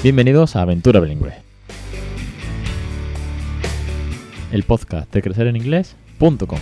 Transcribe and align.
Bienvenidos 0.00 0.54
a 0.54 0.62
Aventura 0.62 1.00
Bilingüe. 1.00 1.32
El 4.52 4.62
podcast 4.62 5.12
de 5.12 5.22
crecereninglés.com. 5.22 6.58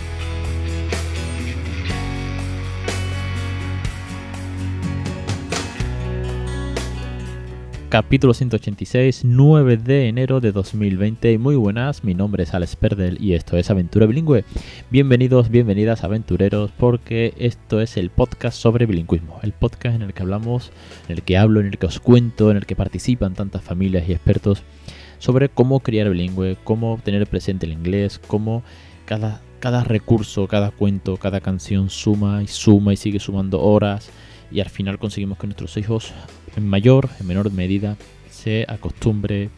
Capítulo 7.89 8.33
186, 8.33 9.21
9 9.23 9.77
de 9.77 10.09
enero 10.09 10.41
de 10.41 10.51
2020. 10.51 11.37
Muy 11.37 11.55
buenas, 11.55 12.03
mi 12.03 12.13
nombre 12.13 12.43
es 12.43 12.53
Alex 12.53 12.75
Perdel 12.75 13.17
y 13.23 13.31
esto 13.31 13.55
es 13.55 13.69
Aventura 13.69 14.05
Bilingüe. 14.05 14.43
Bienvenidos, 14.91 15.49
bienvenidas 15.49 16.03
aventureros, 16.03 16.71
porque 16.77 17.33
esto 17.37 17.79
es 17.79 17.95
el 17.95 18.09
podcast 18.09 18.59
sobre 18.59 18.87
bilingüismo. 18.87 19.39
El 19.41 19.53
podcast 19.53 19.95
en 19.95 20.01
el 20.01 20.13
que 20.13 20.21
hablamos, 20.21 20.73
en 21.07 21.15
el 21.15 21.23
que 21.23 21.37
hablo, 21.37 21.61
en 21.61 21.67
el 21.67 21.77
que 21.77 21.85
os 21.85 22.01
cuento, 22.01 22.51
en 22.51 22.57
el 22.57 22.65
que 22.65 22.75
participan 22.75 23.35
tantas 23.35 23.61
familias 23.61 24.03
y 24.09 24.11
expertos 24.11 24.63
sobre 25.17 25.47
cómo 25.47 25.79
criar 25.79 26.09
bilingüe, 26.09 26.57
cómo 26.65 26.99
tener 27.01 27.25
presente 27.25 27.67
el 27.67 27.71
inglés, 27.71 28.19
cómo 28.19 28.63
cada, 29.05 29.39
cada 29.61 29.85
recurso, 29.85 30.49
cada 30.49 30.71
cuento, 30.71 31.15
cada 31.15 31.39
canción 31.39 31.89
suma 31.89 32.43
y 32.43 32.47
suma 32.47 32.91
y 32.91 32.97
sigue 32.97 33.21
sumando 33.21 33.61
horas 33.61 34.11
y 34.51 34.59
al 34.59 34.69
final 34.69 34.99
conseguimos 34.99 35.37
que 35.37 35.47
nuestros 35.47 35.77
hijos 35.77 36.13
en 36.55 36.67
mayor, 36.67 37.09
en 37.19 37.27
menor 37.27 37.51
medida, 37.51 37.97
se 38.29 38.65
acostumbre, 38.67 39.49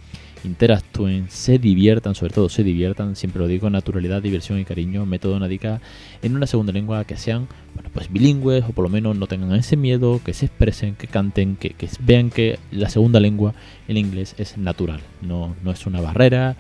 interactúen, 0.43 1.27
se 1.29 1.59
diviertan, 1.59 2.15
sobre 2.15 2.33
todo 2.33 2.49
se 2.49 2.63
diviertan, 2.63 3.15
siempre 3.15 3.41
lo 3.41 3.47
digo, 3.47 3.69
naturalidad, 3.69 4.21
diversión 4.21 4.59
y 4.59 4.65
cariño, 4.65 5.05
método 5.05 5.39
Nadica, 5.39 5.81
en 6.21 6.35
una 6.35 6.47
segunda 6.47 6.71
lengua 6.71 7.03
que 7.05 7.17
sean, 7.17 7.47
bueno, 7.75 7.89
pues 7.93 8.11
bilingües 8.11 8.63
o 8.63 8.71
por 8.71 8.83
lo 8.83 8.89
menos 8.89 9.15
no 9.17 9.27
tengan 9.27 9.53
ese 9.55 9.77
miedo, 9.77 10.21
que 10.23 10.33
se 10.33 10.45
expresen, 10.45 10.95
que 10.95 11.07
canten, 11.07 11.55
que, 11.55 11.71
que 11.71 11.89
vean 11.99 12.29
que 12.29 12.59
la 12.71 12.89
segunda 12.89 13.19
lengua, 13.19 13.53
el 13.87 13.97
inglés, 13.97 14.35
es 14.37 14.57
natural, 14.57 15.01
no, 15.21 15.55
no 15.63 15.71
es 15.71 15.85
una 15.85 16.01
barrera, 16.01 16.55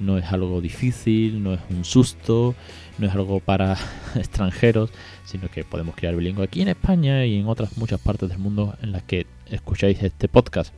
no 0.00 0.18
es 0.18 0.24
algo 0.32 0.60
difícil, 0.60 1.42
no 1.42 1.54
es 1.54 1.60
un 1.70 1.84
susto, 1.84 2.54
no 2.98 3.06
es 3.06 3.12
algo 3.12 3.40
para 3.40 3.76
extranjeros, 4.16 4.90
sino 5.24 5.48
que 5.48 5.64
podemos 5.64 5.94
crear 5.94 6.16
bilingüe 6.16 6.44
aquí 6.44 6.62
en 6.62 6.68
España 6.68 7.24
y 7.26 7.38
en 7.38 7.46
otras 7.46 7.76
muchas 7.78 8.00
partes 8.00 8.28
del 8.28 8.38
mundo 8.38 8.74
en 8.82 8.92
las 8.92 9.02
que 9.02 9.26
escucháis 9.46 10.02
este 10.02 10.28
podcast. 10.28 10.74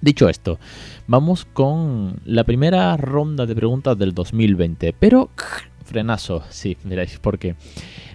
Dicho 0.00 0.28
esto, 0.28 0.58
vamos 1.06 1.46
con 1.46 2.20
la 2.24 2.44
primera 2.44 2.96
ronda 2.96 3.46
de 3.46 3.54
preguntas 3.54 3.96
del 3.96 4.12
2020, 4.12 4.94
pero 4.98 5.30
frenazo, 5.84 6.42
sí, 6.50 6.76
veréis 6.84 7.18
por 7.18 7.38
qué. 7.38 7.54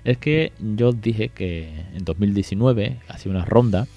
Es 0.03 0.17
que 0.17 0.53
yo 0.59 0.91
dije 0.91 1.29
que 1.29 1.85
en 1.93 2.05
2019 2.05 2.99
hacía 3.07 3.31
una 3.31 3.45
ronda, 3.45 3.87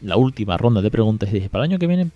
la 0.00 0.16
última 0.16 0.56
ronda 0.56 0.82
de 0.82 0.90
preguntas, 0.90 1.30
y 1.30 1.34
dije, 1.34 1.48
para 1.48 1.64
el 1.64 1.70
año 1.70 1.78
que 1.78 1.86
viene 1.86 2.10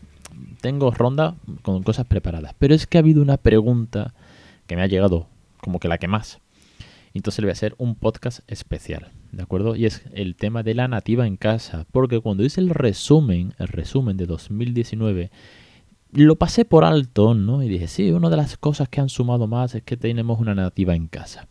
tengo 0.66 0.90
ronda 0.90 1.36
con 1.62 1.84
cosas 1.84 2.06
preparadas. 2.06 2.52
Pero 2.58 2.74
es 2.74 2.88
que 2.88 2.98
ha 2.98 3.00
habido 3.00 3.22
una 3.22 3.36
pregunta 3.36 4.14
que 4.66 4.74
me 4.74 4.82
ha 4.82 4.88
llegado 4.88 5.28
como 5.60 5.78
que 5.78 5.86
la 5.86 5.98
que 5.98 6.08
más. 6.08 6.40
Entonces 7.14 7.38
le 7.38 7.46
voy 7.46 7.50
a 7.50 7.52
hacer 7.52 7.76
un 7.78 7.94
podcast 7.94 8.40
especial, 8.48 9.12
¿de 9.30 9.44
acuerdo? 9.44 9.76
Y 9.76 9.86
es 9.86 10.02
el 10.12 10.34
tema 10.34 10.64
de 10.64 10.74
la 10.74 10.88
nativa 10.88 11.24
en 11.24 11.36
casa. 11.36 11.86
Porque 11.92 12.18
cuando 12.18 12.44
hice 12.44 12.60
el 12.60 12.70
resumen, 12.70 13.54
el 13.60 13.68
resumen 13.68 14.16
de 14.16 14.26
2019, 14.26 15.30
lo 16.10 16.34
pasé 16.34 16.64
por 16.64 16.84
alto, 16.84 17.34
¿no? 17.34 17.62
Y 17.62 17.68
dije, 17.68 17.86
sí, 17.86 18.10
una 18.10 18.28
de 18.28 18.36
las 18.36 18.56
cosas 18.56 18.88
que 18.88 19.00
han 19.00 19.08
sumado 19.08 19.46
más 19.46 19.76
es 19.76 19.84
que 19.84 19.96
tenemos 19.96 20.40
una 20.40 20.56
nativa 20.56 20.96
en 20.96 21.06
casa. 21.06 21.46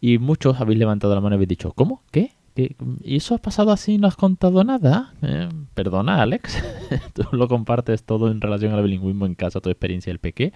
Y 0.00 0.18
muchos 0.18 0.60
habéis 0.60 0.80
levantado 0.80 1.14
la 1.14 1.20
mano 1.20 1.34
y 1.34 1.36
habéis 1.36 1.50
dicho, 1.50 1.72
¿cómo? 1.74 2.02
¿Qué? 2.10 2.32
¿Y 2.58 3.16
eso 3.16 3.34
ha 3.34 3.38
pasado 3.38 3.70
así 3.70 3.94
y 3.94 3.98
no 3.98 4.08
has 4.08 4.16
contado 4.16 4.64
nada? 4.64 5.14
Eh, 5.22 5.48
perdona, 5.74 6.22
Alex. 6.22 6.62
Tú 7.14 7.22
lo 7.32 7.46
compartes 7.46 8.02
todo 8.02 8.30
en 8.30 8.40
relación 8.40 8.72
al 8.72 8.82
bilingüismo 8.82 9.26
en 9.26 9.34
casa, 9.34 9.60
tu 9.60 9.70
experiencia 9.70 10.10
el 10.10 10.18
peque. 10.18 10.52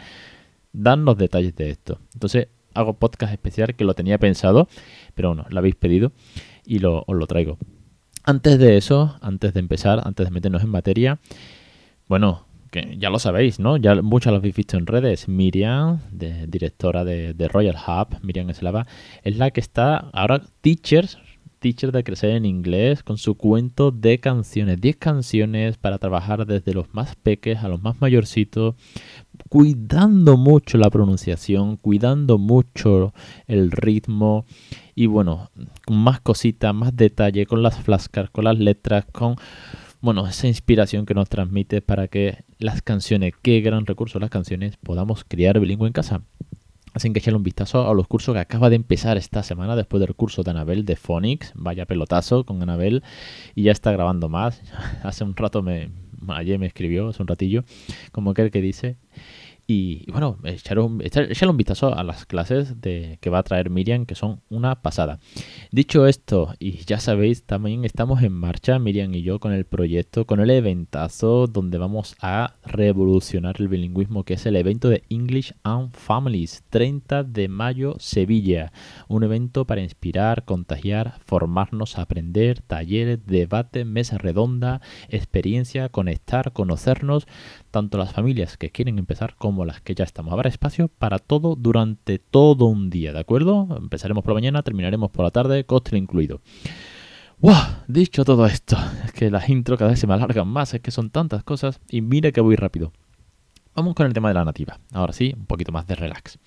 Dan 0.72 1.04
los 1.04 1.16
detalles 1.16 1.54
de 1.54 1.70
esto. 1.70 2.00
Entonces, 2.14 2.48
hago 2.74 2.94
podcast 2.94 3.32
especial 3.32 3.74
que 3.74 3.84
lo 3.84 3.94
tenía 3.94 4.18
pensado, 4.18 4.68
pero 5.14 5.28
bueno, 5.28 5.46
lo 5.48 5.58
habéis 5.58 5.76
pedido 5.76 6.12
y 6.64 6.84
os 6.84 7.04
lo 7.08 7.26
traigo. 7.26 7.58
Antes 8.24 8.58
de 8.58 8.76
eso, 8.76 9.16
antes 9.20 9.54
de 9.54 9.60
empezar, 9.60 10.00
antes 10.04 10.26
de 10.26 10.30
meternos 10.32 10.62
en 10.62 10.70
materia, 10.70 11.20
bueno, 12.08 12.46
que 12.70 12.96
ya 12.98 13.10
lo 13.10 13.19
sabéis, 13.19 13.60
¿no? 13.60 13.76
Ya 13.76 14.00
muchas 14.00 14.32
lo 14.32 14.38
habéis 14.38 14.56
visto 14.56 14.78
en 14.78 14.86
redes. 14.86 15.28
Miriam, 15.28 16.00
directora 16.10 17.04
de, 17.04 17.34
de, 17.34 17.48
Royal 17.48 17.76
Hub, 17.76 18.19
Miriam 18.22 18.48
Eslava, 18.48 18.86
es 19.22 19.36
la 19.36 19.50
que 19.50 19.60
está 19.60 19.96
ahora 20.12 20.42
Teachers 20.62 21.19
Teacher 21.62 21.93
de 21.93 22.03
Crecer 22.03 22.31
en 22.31 22.45
Inglés 22.45 23.05
con 23.05 23.19
su 23.19 23.37
cuento 23.37 23.93
de 23.93 24.19
canciones. 24.19 24.81
10 24.81 24.97
canciones 24.97 25.78
para 25.78 25.99
trabajar 25.99 26.45
desde 26.45 26.75
los 26.75 26.93
más 26.93 27.15
peques 27.15 27.59
a 27.59 27.69
los 27.69 27.81
más 27.81 28.00
mayorcitos, 28.00 28.75
cuidando 29.49 30.37
mucho 30.37 30.77
la 30.77 30.91
pronunciación, 30.91 31.77
cuidando 31.77 32.37
mucho 32.37 33.15
el 33.47 33.71
ritmo 33.71 34.45
y 34.97 35.06
bueno, 35.06 35.50
más 35.89 36.21
cositas, 36.21 36.75
más 36.75 36.97
detalle, 36.97 37.47
con 37.47 37.62
las 37.62 37.81
flashcards, 37.81 38.31
con 38.31 38.44
las 38.44 38.59
letras, 38.59 39.05
con 39.12 39.37
bueno, 40.00 40.27
esa 40.27 40.49
inspiración 40.49 41.06
que 41.06 41.15
nos 41.15 41.29
transmite 41.29 41.81
para 41.81 42.09
que 42.09 42.44
las 42.59 42.83
canciones, 42.83 43.34
qué 43.41 43.61
gran 43.61 43.87
recurso 43.87 44.19
las 44.19 44.31
canciones, 44.31 44.77
podamos 44.79 45.23
criar 45.23 45.61
bilingüe 45.61 45.87
en 45.87 45.93
casa. 45.93 46.23
Así 46.94 47.10
que 47.12 47.20
echarle 47.20 47.38
un 47.38 47.42
vistazo 47.42 47.88
a 47.88 47.94
los 47.94 48.06
cursos 48.06 48.34
que 48.34 48.41
acaba 48.41 48.69
de 48.69 48.76
empezar 48.76 49.16
esta 49.16 49.42
semana 49.42 49.76
después 49.76 50.00
del 50.00 50.14
curso 50.14 50.42
de 50.42 50.50
Anabel 50.50 50.84
de 50.84 50.97
Phonics. 50.97 51.53
Vaya 51.54 51.86
pelotazo 51.86 52.44
con 52.44 52.62
Anabel. 52.62 53.03
Y 53.54 53.64
ya 53.64 53.72
está 53.72 53.92
grabando 53.92 54.28
más. 54.28 54.60
Hace 55.02 55.25
un 55.25 55.36
rato 55.36 55.62
me... 55.62 55.91
Ayer 56.28 56.56
me 56.56 56.66
escribió, 56.66 57.08
hace 57.08 57.20
un 57.20 57.26
ratillo, 57.26 57.64
como 58.12 58.31
aquel 58.31 58.52
que 58.52 58.60
dice, 58.60 58.97
y, 59.67 60.11
bueno, 60.11 60.39
echar 60.45 60.78
un, 60.78 61.03
un 61.03 61.56
vistazo 61.56 61.95
a 61.97 62.03
las 62.03 62.27
clases 62.27 62.81
de, 62.81 63.19
que 63.21 63.31
va 63.31 63.39
a 63.39 63.43
traer 63.43 63.71
Miriam, 63.71 64.06
que 64.06 64.15
son 64.15 64.41
una 64.50 64.83
pasada. 64.83 65.19
Dicho 65.71 66.06
esto, 66.06 66.55
y 66.59 66.78
ya 66.84 66.99
sabéis, 66.99 67.45
también 67.45 67.84
estamos 67.84 68.23
en 68.23 68.33
marcha, 68.33 68.78
Miriam 68.78 69.15
y 69.15 69.23
yo, 69.23 69.39
con 69.39 69.53
el 69.53 69.65
proyecto, 69.65 70.27
con 70.27 70.41
el 70.41 70.50
eventazo 70.50 71.47
donde 71.47 71.78
vamos 71.78 72.17
a 72.21 72.55
revolucionar 72.65 73.56
el 73.61 73.69
bilingüismo, 73.69 74.25
que 74.25 74.34
es 74.34 74.47
el 74.47 74.56
evento 74.56 74.89
de 74.89 75.05
English 75.09 75.55
and 75.62 75.94
Families, 75.94 76.65
30 76.71 77.25
de 77.25 77.49
mayo, 77.49 77.94
Sevilla. 77.99 78.73
Un 79.09 79.23
evento 79.25 79.65
para 79.67 79.83
inspirar, 79.83 80.44
contagiar, 80.44 81.19
formarnos, 81.25 81.99
aprender, 81.99 82.61
talleres, 82.61 83.25
debate, 83.27 83.84
mesa 83.84 84.19
redonda, 84.19 84.81
experiencia, 85.09 85.89
conectar, 85.89 86.53
conocernos, 86.53 87.27
tanto 87.72 87.99
las 87.99 88.12
familias 88.12 88.56
que 88.56 88.71
quieren 88.71 88.99
empezar 88.99 89.34
como 89.37 89.65
las 89.65 89.81
que 89.81 89.97
ya 89.97 90.05
estamos. 90.05 90.33
Habrá 90.33 90.49
espacio 90.49 90.87
para 90.87 91.19
todo 91.19 91.56
durante 91.56 92.21
todo 92.21 92.66
un 92.66 92.91
día, 92.91 93.12
¿de 93.12 93.19
acuerdo? 93.19 93.66
Empezaremos 93.77 94.22
por 94.22 94.33
la 94.33 94.34
mañana, 94.34 94.62
terminaremos 94.62 95.10
por 95.10 95.25
la 95.25 95.33
tarde, 95.33 95.65
coste 95.65 95.97
incluido. 95.97 96.41
¡Wow! 97.41 97.55
Dicho 97.88 98.25
todo 98.25 98.47
esto, 98.47 98.77
es 99.05 99.12
que 99.12 99.31
las 99.31 99.49
intro 99.49 99.77
cada 99.77 99.91
vez 99.91 99.99
se 99.99 100.06
me 100.06 100.15
alargan 100.15 100.47
más, 100.47 100.75
es 100.75 100.81
que 100.81 100.93
son 100.93 101.11
tantas 101.11 101.43
cosas 101.43 101.81
y 101.91 102.00
mira 102.00 102.31
que 102.31 102.41
voy 102.41 102.55
rápido. 102.55 102.93
Vamos 103.75 103.94
con 103.94 104.06
el 104.06 104.12
tema 104.12 104.28
de 104.28 104.34
la 104.34 104.44
nativa. 104.44 104.78
Ahora 104.93 105.12
sí, 105.12 105.34
un 105.37 105.47
poquito 105.47 105.72
más 105.72 105.87
de 105.87 105.94
relax. 105.97 106.38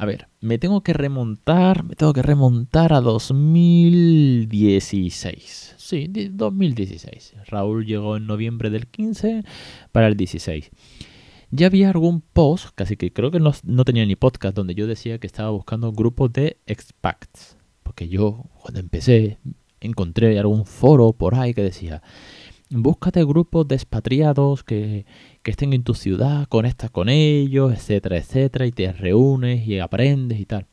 A 0.00 0.06
ver, 0.06 0.28
me 0.40 0.56
tengo 0.56 0.82
que 0.82 0.94
remontar, 0.94 1.84
me 1.84 1.94
tengo 1.94 2.14
que 2.14 2.22
remontar 2.22 2.94
a 2.94 3.02
2016. 3.02 5.74
Sí, 5.76 6.10
2016. 6.32 7.34
Raúl 7.44 7.84
llegó 7.84 8.16
en 8.16 8.26
noviembre 8.26 8.70
del 8.70 8.86
15 8.86 9.44
para 9.92 10.06
el 10.06 10.16
16. 10.16 10.70
Ya 11.50 11.66
había 11.66 11.90
algún 11.90 12.22
post, 12.22 12.70
casi 12.74 12.96
que 12.96 13.12
creo 13.12 13.30
que 13.30 13.40
no, 13.40 13.52
tenía 13.84 14.06
ni 14.06 14.16
podcast, 14.16 14.56
donde 14.56 14.74
yo 14.74 14.86
decía 14.86 15.18
que 15.18 15.26
estaba 15.26 15.50
buscando 15.50 15.92
grupos 15.92 16.32
de 16.32 16.56
expats. 16.64 17.58
Porque 17.82 18.08
yo, 18.08 18.46
cuando 18.62 18.80
empecé, 18.80 19.36
encontré 19.82 20.38
algún 20.38 20.64
foro 20.64 21.12
por 21.12 21.34
ahí 21.34 21.52
que 21.52 21.62
decía, 21.62 22.00
búscate 22.70 23.24
grupos 23.24 23.66
de 23.68 23.74
expatriados 23.74 24.62
que, 24.64 25.04
que 25.42 25.50
estén 25.50 25.72
en 25.72 25.82
tu 25.82 25.94
ciudad, 25.94 26.46
conectas 26.46 26.90
con 26.90 27.08
ellos, 27.08 27.72
etcétera, 27.72 28.16
etcétera, 28.18 28.66
y 28.66 28.72
te 28.72 28.92
reúnes 28.92 29.66
y 29.66 29.78
aprendes 29.78 30.40
y 30.40 30.46
tal. 30.46 30.66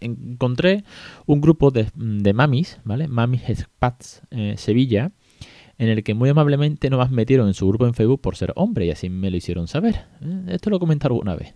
encontré 0.00 0.84
un 1.26 1.40
grupo 1.40 1.70
de, 1.70 1.88
de 1.94 2.32
mamis, 2.32 2.78
¿vale? 2.84 3.08
Mamis 3.08 3.48
Expats 3.48 4.22
eh, 4.30 4.54
Sevilla, 4.56 5.12
en 5.78 5.88
el 5.88 6.04
que 6.04 6.14
muy 6.14 6.30
amablemente 6.30 6.88
no 6.88 6.98
me 6.98 7.08
metieron 7.08 7.48
en 7.48 7.54
su 7.54 7.68
grupo 7.68 7.86
en 7.86 7.94
Facebook 7.94 8.20
por 8.20 8.36
ser 8.36 8.52
hombre 8.56 8.86
y 8.86 8.90
así 8.90 9.10
me 9.10 9.30
lo 9.30 9.36
hicieron 9.36 9.66
saber. 9.66 10.06
Eh, 10.22 10.44
esto 10.48 10.70
lo 10.70 10.78
comentaron 10.78 11.18
una 11.18 11.34
vez. 11.34 11.54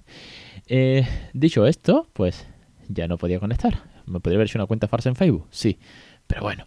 Eh, 0.66 1.06
dicho 1.32 1.66
esto, 1.66 2.08
pues 2.12 2.46
ya 2.88 3.06
no 3.08 3.16
podía 3.16 3.40
conectar. 3.40 3.84
¿Me 4.06 4.18
podría 4.18 4.38
haber 4.38 4.48
hecho 4.48 4.58
una 4.58 4.66
cuenta 4.66 4.88
farsa 4.88 5.08
en 5.08 5.16
Facebook? 5.16 5.46
Sí. 5.50 5.78
Pero 6.26 6.42
bueno, 6.42 6.66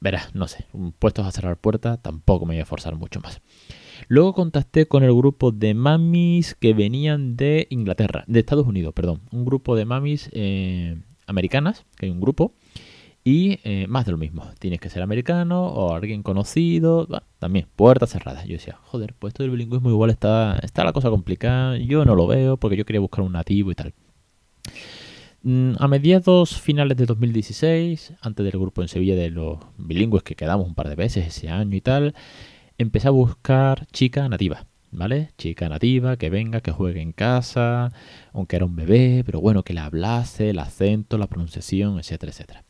verás, 0.00 0.34
no 0.34 0.48
sé. 0.48 0.66
Puestos 0.98 1.26
a 1.26 1.32
cerrar 1.32 1.56
puertas, 1.56 2.00
tampoco 2.02 2.46
me 2.46 2.54
voy 2.54 2.62
a 2.62 2.66
forzar 2.66 2.96
mucho 2.96 3.20
más. 3.20 3.40
Luego 4.06 4.32
contacté 4.32 4.86
con 4.86 5.02
el 5.02 5.12
grupo 5.12 5.50
de 5.50 5.74
mamis 5.74 6.54
que 6.54 6.72
venían 6.72 7.36
de 7.36 7.66
Inglaterra, 7.70 8.24
de 8.26 8.40
Estados 8.40 8.66
Unidos, 8.66 8.94
perdón. 8.94 9.22
Un 9.32 9.44
grupo 9.44 9.74
de 9.76 9.84
mamis 9.84 10.30
eh, 10.32 10.96
americanas, 11.26 11.84
que 11.96 12.06
hay 12.06 12.12
un 12.12 12.20
grupo 12.20 12.54
Y 13.24 13.58
eh, 13.64 13.86
más 13.88 14.06
de 14.06 14.12
lo 14.12 14.18
mismo, 14.18 14.48
tienes 14.58 14.80
que 14.80 14.88
ser 14.88 15.02
americano 15.02 15.66
o 15.66 15.94
alguien 15.94 16.22
conocido, 16.22 17.06
también, 17.38 17.66
puertas 17.76 18.10
cerradas. 18.10 18.46
Yo 18.46 18.52
decía, 18.54 18.78
joder, 18.84 19.14
pues 19.18 19.32
esto 19.32 19.42
del 19.42 19.50
bilingüismo 19.50 19.90
igual 19.90 20.10
está, 20.10 20.58
está 20.62 20.84
la 20.84 20.92
cosa 20.92 21.10
complicada, 21.10 21.76
yo 21.78 22.04
no 22.04 22.14
lo 22.14 22.26
veo 22.26 22.56
porque 22.56 22.76
yo 22.76 22.84
quería 22.86 23.00
buscar 23.00 23.24
un 23.24 23.32
nativo 23.32 23.70
y 23.70 23.74
tal. 23.74 23.92
Mm, 25.50 25.76
a 25.78 25.88
mediados 25.88 26.60
finales 26.60 26.98
de 26.98 27.06
2016, 27.06 28.12
antes 28.20 28.44
del 28.44 28.60
grupo 28.60 28.82
en 28.82 28.88
Sevilla 28.88 29.16
de 29.16 29.30
los 29.30 29.56
bilingües 29.78 30.22
que 30.22 30.34
quedamos 30.34 30.66
un 30.66 30.74
par 30.74 30.90
de 30.90 30.94
veces 30.94 31.26
ese 31.26 31.48
año 31.48 31.74
y 31.74 31.80
tal, 31.80 32.14
empecé 32.76 33.08
a 33.08 33.12
buscar 33.12 33.86
chica 33.86 34.28
nativa. 34.28 34.66
¿vale? 34.90 35.30
Chica 35.38 35.70
nativa, 35.70 36.18
que 36.18 36.28
venga, 36.28 36.60
que 36.60 36.70
juegue 36.70 37.00
en 37.00 37.12
casa, 37.12 37.92
aunque 38.34 38.56
era 38.56 38.66
un 38.66 38.76
bebé, 38.76 39.22
pero 39.24 39.40
bueno, 39.40 39.62
que 39.62 39.72
le 39.72 39.80
hablase, 39.80 40.50
el 40.50 40.58
acento, 40.58 41.16
la 41.16 41.28
pronunciación, 41.28 41.98
etcétera, 41.98 42.30
etcétera. 42.32 42.64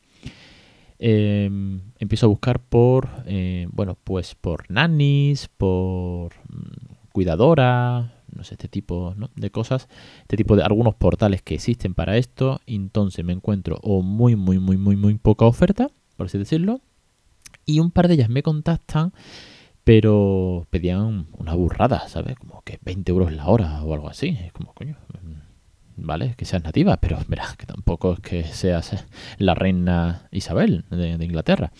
Em, 0.99 1.81
empiezo 1.97 2.27
a 2.27 2.29
buscar 2.29 2.61
por, 2.61 3.09
eh, 3.25 3.67
bueno, 3.73 3.97
pues 4.01 4.35
por 4.35 4.71
nannies, 4.71 5.49
por 5.49 6.33
mm, 6.47 7.09
cuidadora, 7.11 8.18
no 8.39 8.43
sé, 8.45 8.55
este 8.55 8.67
tipo 8.67 9.13
de 9.35 9.51
cosas, 9.51 9.87
este 10.21 10.37
tipo 10.37 10.55
de 10.55 10.63
algunos 10.63 10.95
portales 10.95 11.41
que 11.41 11.55
existen 11.55 11.93
para 11.93 12.17
esto, 12.17 12.61
entonces 12.65 13.23
me 13.23 13.33
encuentro 13.33 13.79
o 13.83 14.01
muy, 14.01 14.35
muy, 14.35 14.57
muy, 14.57 14.77
muy, 14.77 14.95
muy 14.95 15.15
poca 15.15 15.45
oferta, 15.45 15.89
por 16.17 16.25
así 16.25 16.37
decirlo, 16.37 16.81
y 17.65 17.79
un 17.79 17.91
par 17.91 18.07
de 18.07 18.15
ellas 18.15 18.29
me 18.29 18.41
contactan 18.41 19.13
pero 19.89 20.67
pedían 20.69 21.25
una 21.35 21.55
burrada, 21.55 22.07
¿sabes? 22.09 22.37
Como 22.37 22.61
que 22.61 22.77
20 22.83 23.11
euros 23.11 23.31
la 23.31 23.47
hora 23.47 23.83
o 23.83 23.91
algo 23.95 24.07
así. 24.07 24.37
Es 24.45 24.51
como, 24.51 24.71
coño, 24.75 24.97
mm, 25.23 26.05
vale, 26.05 26.35
que 26.37 26.45
seas 26.45 26.63
nativa, 26.63 26.97
pero 26.97 27.17
verás 27.27 27.57
que 27.57 27.65
tampoco 27.65 28.13
es 28.13 28.19
que 28.19 28.43
seas 28.43 29.03
la 29.39 29.55
reina 29.55 30.27
Isabel 30.29 30.85
de, 30.91 31.25
Inglaterra. 31.25 31.71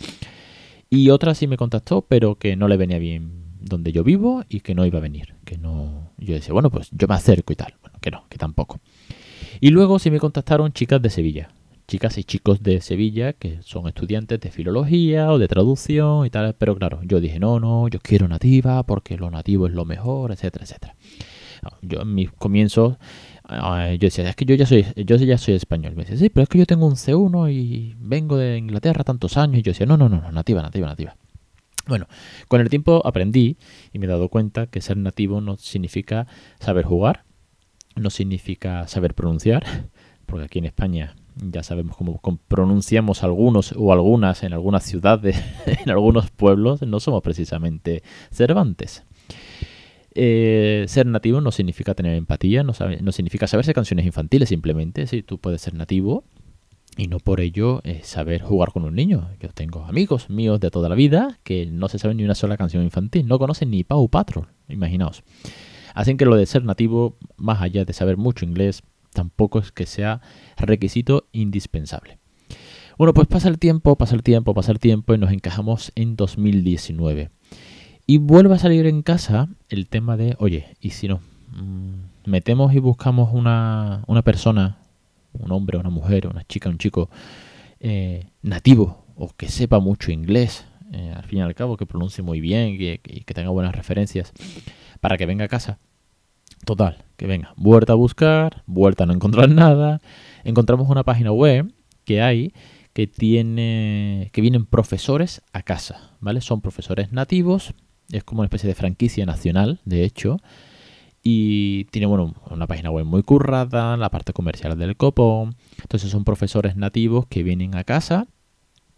Y 0.90 1.12
otra 1.12 1.36
sí 1.36 1.46
me 1.46 1.56
contactó, 1.56 2.02
pero 2.02 2.34
que 2.34 2.56
no 2.56 2.68
le 2.68 2.78
venía 2.78 2.98
bien 2.98 3.49
donde 3.60 3.92
yo 3.92 4.04
vivo 4.04 4.44
y 4.50 4.62
que 4.62 4.76
no 4.76 4.86
iba 4.86 5.00
a 5.00 5.02
venir. 5.02 5.36
Que 5.46 5.58
no. 5.58 6.12
Yo 6.18 6.34
decía, 6.34 6.54
bueno, 6.54 6.70
pues 6.70 6.90
yo 6.92 7.08
me 7.08 7.16
acerco 7.16 7.54
y 7.54 7.56
tal. 7.56 7.76
Bueno, 7.82 7.98
que 8.02 8.12
no, 8.12 8.26
que 8.30 8.38
tampoco. 8.38 8.80
Y 9.60 9.70
luego 9.70 10.00
sí 10.00 10.10
me 10.12 10.20
contactaron 10.20 10.72
chicas 10.74 11.02
de 11.02 11.10
Sevilla 11.10 11.50
chicas 11.90 12.20
y 12.20 12.24
chicos 12.24 12.62
de 12.62 12.82
Sevilla 12.82 13.34
que 13.34 13.64
son 13.64 13.88
estudiantes 13.88 14.40
de 14.40 14.52
filología 14.52 15.32
o 15.32 15.40
de 15.40 15.48
traducción 15.48 16.26
y 16.26 16.30
tal, 16.30 16.54
pero 16.54 16.76
claro, 16.76 17.02
yo 17.04 17.20
dije, 17.20 17.40
no, 17.40 17.60
no, 17.60 17.88
yo 17.88 18.00
quiero 18.00 18.28
nativa 18.28 18.84
porque 18.84 19.18
lo 19.18 19.32
nativo 19.32 19.66
es 19.66 19.74
lo 19.74 19.86
mejor, 19.86 20.32
etcétera, 20.32 20.66
etcétera. 20.66 20.96
Yo 21.82 22.02
en 22.02 22.14
mis 22.14 22.32
comienzos, 22.32 22.98
yo 23.50 23.98
decía, 24.00 24.30
es 24.30 24.36
que 24.36 24.46
yo 24.46 24.56
ya 24.56 24.66
soy, 24.66 24.86
yo 24.96 25.18
ya 25.18 25.38
soy 25.38 25.56
español. 25.56 25.94
Me 25.96 26.04
decía, 26.04 26.18
sí, 26.18 26.30
pero 26.30 26.44
es 26.44 26.50
que 26.50 26.60
yo 26.60 26.66
tengo 26.66 26.86
un 26.86 26.96
C1 26.96 27.52
y 27.52 27.96
vengo 28.00 28.38
de 28.38 28.58
Inglaterra 28.58 29.04
tantos 29.04 29.36
años. 29.36 29.60
Y 29.60 29.62
yo 29.64 29.72
decía, 29.72 29.86
no, 29.86 29.98
no, 29.98 30.08
no 30.08 30.32
nativa, 30.32 30.62
nativa, 30.62 30.88
nativa. 30.88 31.18
Bueno, 31.90 32.08
con 32.48 32.62
el 32.62 32.70
tiempo 32.70 33.02
aprendí 33.06 33.58
y 33.92 34.00
me 34.00 34.06
he 34.06 34.10
dado 34.10 34.30
cuenta 34.30 34.68
que 34.68 34.80
ser 34.80 34.96
nativo 34.96 35.42
no 35.42 35.58
significa 35.58 36.28
saber 36.60 36.86
jugar, 36.86 37.26
no 37.96 38.12
significa 38.12 38.88
saber 38.88 39.16
pronunciar, 39.16 39.66
porque 40.28 40.46
aquí 40.46 40.60
en 40.60 40.66
España 40.66 41.16
ya 41.36 41.64
sabemos 41.64 41.98
cómo 41.98 42.22
pronunciamos 42.48 43.24
algunos 43.24 43.74
o 43.76 43.92
algunas 43.92 44.44
en 44.44 44.54
algunas 44.54 44.84
ciudades, 44.84 45.44
en 45.66 45.90
algunos 45.90 46.30
pueblos, 46.30 46.82
no 46.84 47.00
somos 47.00 47.24
precisamente 47.24 48.04
Cervantes. 48.32 49.04
Eh, 50.16 50.86
ser 50.88 51.06
nativo 51.06 51.40
no 51.42 51.52
significa 51.52 51.94
tener 51.96 52.16
empatía, 52.16 52.64
no, 52.64 52.74
no, 53.02 53.12
significa 53.12 53.48
saberse 53.48 53.74
canciones 53.74 54.06
infantiles 54.06 54.50
simplemente. 54.50 55.08
Sí, 55.08 55.24
tú 55.24 55.40
puedes 55.40 55.62
ser 55.62 55.74
nativo 55.74 56.24
y 57.00 57.08
no 57.08 57.20
por 57.20 57.40
ello 57.40 57.80
eh, 57.86 58.02
saber 58.04 58.42
jugar 58.42 58.72
con 58.74 58.84
un 58.84 58.94
niño. 58.94 59.30
Yo 59.40 59.50
tengo 59.50 59.86
amigos 59.86 60.30
míos 60.30 60.60
de 60.60 60.70
toda 60.70 60.90
la 60.90 60.96
vida 60.96 61.40
que 61.44 61.66
no 61.66 61.88
se 61.88 61.98
saben 61.98 62.18
ni 62.18 62.26
una 62.26 62.36
sola 62.36 62.58
canción 62.58 62.84
infantil, 62.84 63.26
no 63.26 63.40
conocen 63.40 63.72
ni 63.72 63.86
Pau 63.86 64.10
Patrol, 64.10 64.48
imaginaos. 64.68 65.24
Así 65.94 66.16
que 66.18 66.26
lo 66.26 66.36
de 66.36 66.46
ser 66.46 66.66
nativo, 66.66 67.18
más 67.38 67.62
allá 67.62 67.86
de 67.86 67.94
saber 67.94 68.18
mucho 68.18 68.46
inglés, 68.46 68.84
tampoco 69.14 69.60
es 69.60 69.72
que 69.72 69.86
sea 69.86 70.20
requisito 70.58 71.28
indispensable. 71.32 72.20
Bueno, 72.98 73.14
pues 73.14 73.28
pasa 73.28 73.48
el 73.48 73.60
tiempo, 73.60 73.96
pasa 73.96 74.14
el 74.14 74.24
tiempo, 74.24 74.54
pasa 74.54 74.74
el 74.74 74.80
tiempo 74.80 75.14
y 75.14 75.18
nos 75.18 75.32
encajamos 75.32 75.94
en 75.96 76.18
2019. 76.18 77.30
Y 78.08 78.18
vuelve 78.18 78.56
a 78.56 78.60
salir 78.60 78.86
en 78.88 79.04
casa 79.04 79.48
el 79.70 79.88
tema 79.88 80.18
de, 80.18 80.36
oye, 80.38 80.76
¿y 80.82 80.90
si 80.90 81.08
no? 81.08 81.22
Mm, 81.52 82.30
metemos 82.30 82.74
y 82.74 82.80
buscamos 82.80 83.34
una, 83.34 84.04
persona, 84.26 84.79
un 85.34 85.52
hombre, 85.52 85.78
una 85.78 85.90
mujer, 85.90 86.28
una 86.28 86.44
chica, 86.44 86.70
un 86.70 86.78
chico 86.78 87.10
eh, 87.80 88.28
nativo 88.42 89.06
o 89.16 89.30
que 89.30 89.50
sepa 89.50 89.80
mucho 89.80 90.12
inglés, 90.12 90.66
eh, 90.92 91.14
al 91.16 91.24
fin 91.26 91.40
y 91.40 91.42
al 91.42 91.56
cabo, 91.56 91.78
que 91.78 91.86
pronuncie 91.86 92.24
muy 92.24 92.40
bien 92.40 92.78
y 92.80 92.98
que 92.98 93.34
tenga 93.34 93.50
buenas 93.50 93.76
referencias, 93.76 94.32
para 95.02 95.18
que 95.18 95.26
venga 95.26 95.46
a 95.46 95.50
casa 95.50 95.80
Total, 96.66 97.04
que 97.18 97.26
venga, 97.26 97.54
vuelta 97.56 97.94
a 97.94 97.96
buscar, 97.96 98.64
vuelta 98.66 99.04
a 99.04 99.08
no 99.08 99.14
encontrar 99.14 99.50
nada. 99.50 100.02
Encontramos 100.44 100.90
una 100.90 101.04
página 101.04 101.32
web 101.32 101.72
que 102.06 102.22
hay 102.22 102.54
que 102.94 103.08
tiene 103.08 104.30
que 104.34 104.42
vienen 104.42 104.66
profesores 104.66 105.42
a 105.54 105.62
casa, 105.62 106.12
¿vale? 106.20 106.42
Son 106.42 106.62
profesores 106.62 107.12
nativos, 107.12 107.74
es 108.12 108.24
como 108.24 108.42
una 108.42 108.48
especie 108.48 108.68
de 108.68 108.76
franquicia 108.76 109.26
nacional, 109.26 109.80
de 109.86 110.04
hecho, 110.04 110.38
y 111.24 111.86
tiene 111.86 112.08
bueno, 112.08 112.34
una 112.50 112.68
página 112.68 112.92
web 112.92 113.06
muy 113.06 113.24
currada, 113.24 113.98
la 113.98 114.10
parte 114.10 114.34
comercial 114.34 114.78
del 114.78 114.96
copón. 114.96 115.56
Entonces 115.82 116.10
son 116.12 116.24
profesores 116.24 116.76
nativos 116.76 117.26
que 117.28 117.44
vienen 117.44 117.76
a 117.76 117.84
casa 117.84 118.28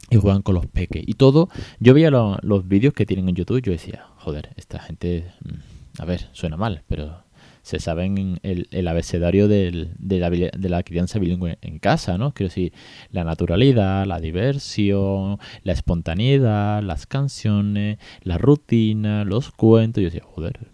y 0.09 0.17
juegan 0.17 0.41
con 0.41 0.55
los 0.55 0.67
peques 0.67 1.03
y 1.05 1.13
todo. 1.13 1.49
Yo 1.79 1.93
veía 1.93 2.11
los 2.11 2.67
vídeos 2.67 2.93
que 2.93 3.05
tienen 3.05 3.29
en 3.29 3.35
YouTube, 3.35 3.61
yo 3.61 3.71
decía, 3.71 4.05
joder, 4.17 4.49
esta 4.57 4.79
gente, 4.79 5.31
mm, 5.43 6.01
a 6.01 6.05
ver, 6.05 6.27
suena 6.33 6.57
mal, 6.57 6.83
pero 6.87 7.23
se 7.63 7.79
saben 7.79 8.39
el, 8.43 8.67
el 8.71 8.87
abecedario 8.87 9.47
del, 9.47 9.93
de, 9.99 10.19
la, 10.19 10.29
de, 10.29 10.69
la, 10.69 10.83
crianza 10.83 11.19
bilingüe 11.19 11.59
en 11.61 11.79
casa, 11.79 12.17
¿no? 12.17 12.33
Quiero 12.33 12.49
decir, 12.49 12.73
la 13.11 13.23
naturalidad, 13.23 14.05
la 14.05 14.19
diversión, 14.19 15.37
la 15.63 15.73
espontaneidad, 15.73 16.81
las 16.81 17.05
canciones, 17.05 17.99
la 18.23 18.37
rutina, 18.37 19.25
los 19.25 19.51
cuentos. 19.51 20.01
Yo 20.01 20.09
decía, 20.09 20.23
joder, 20.25 20.71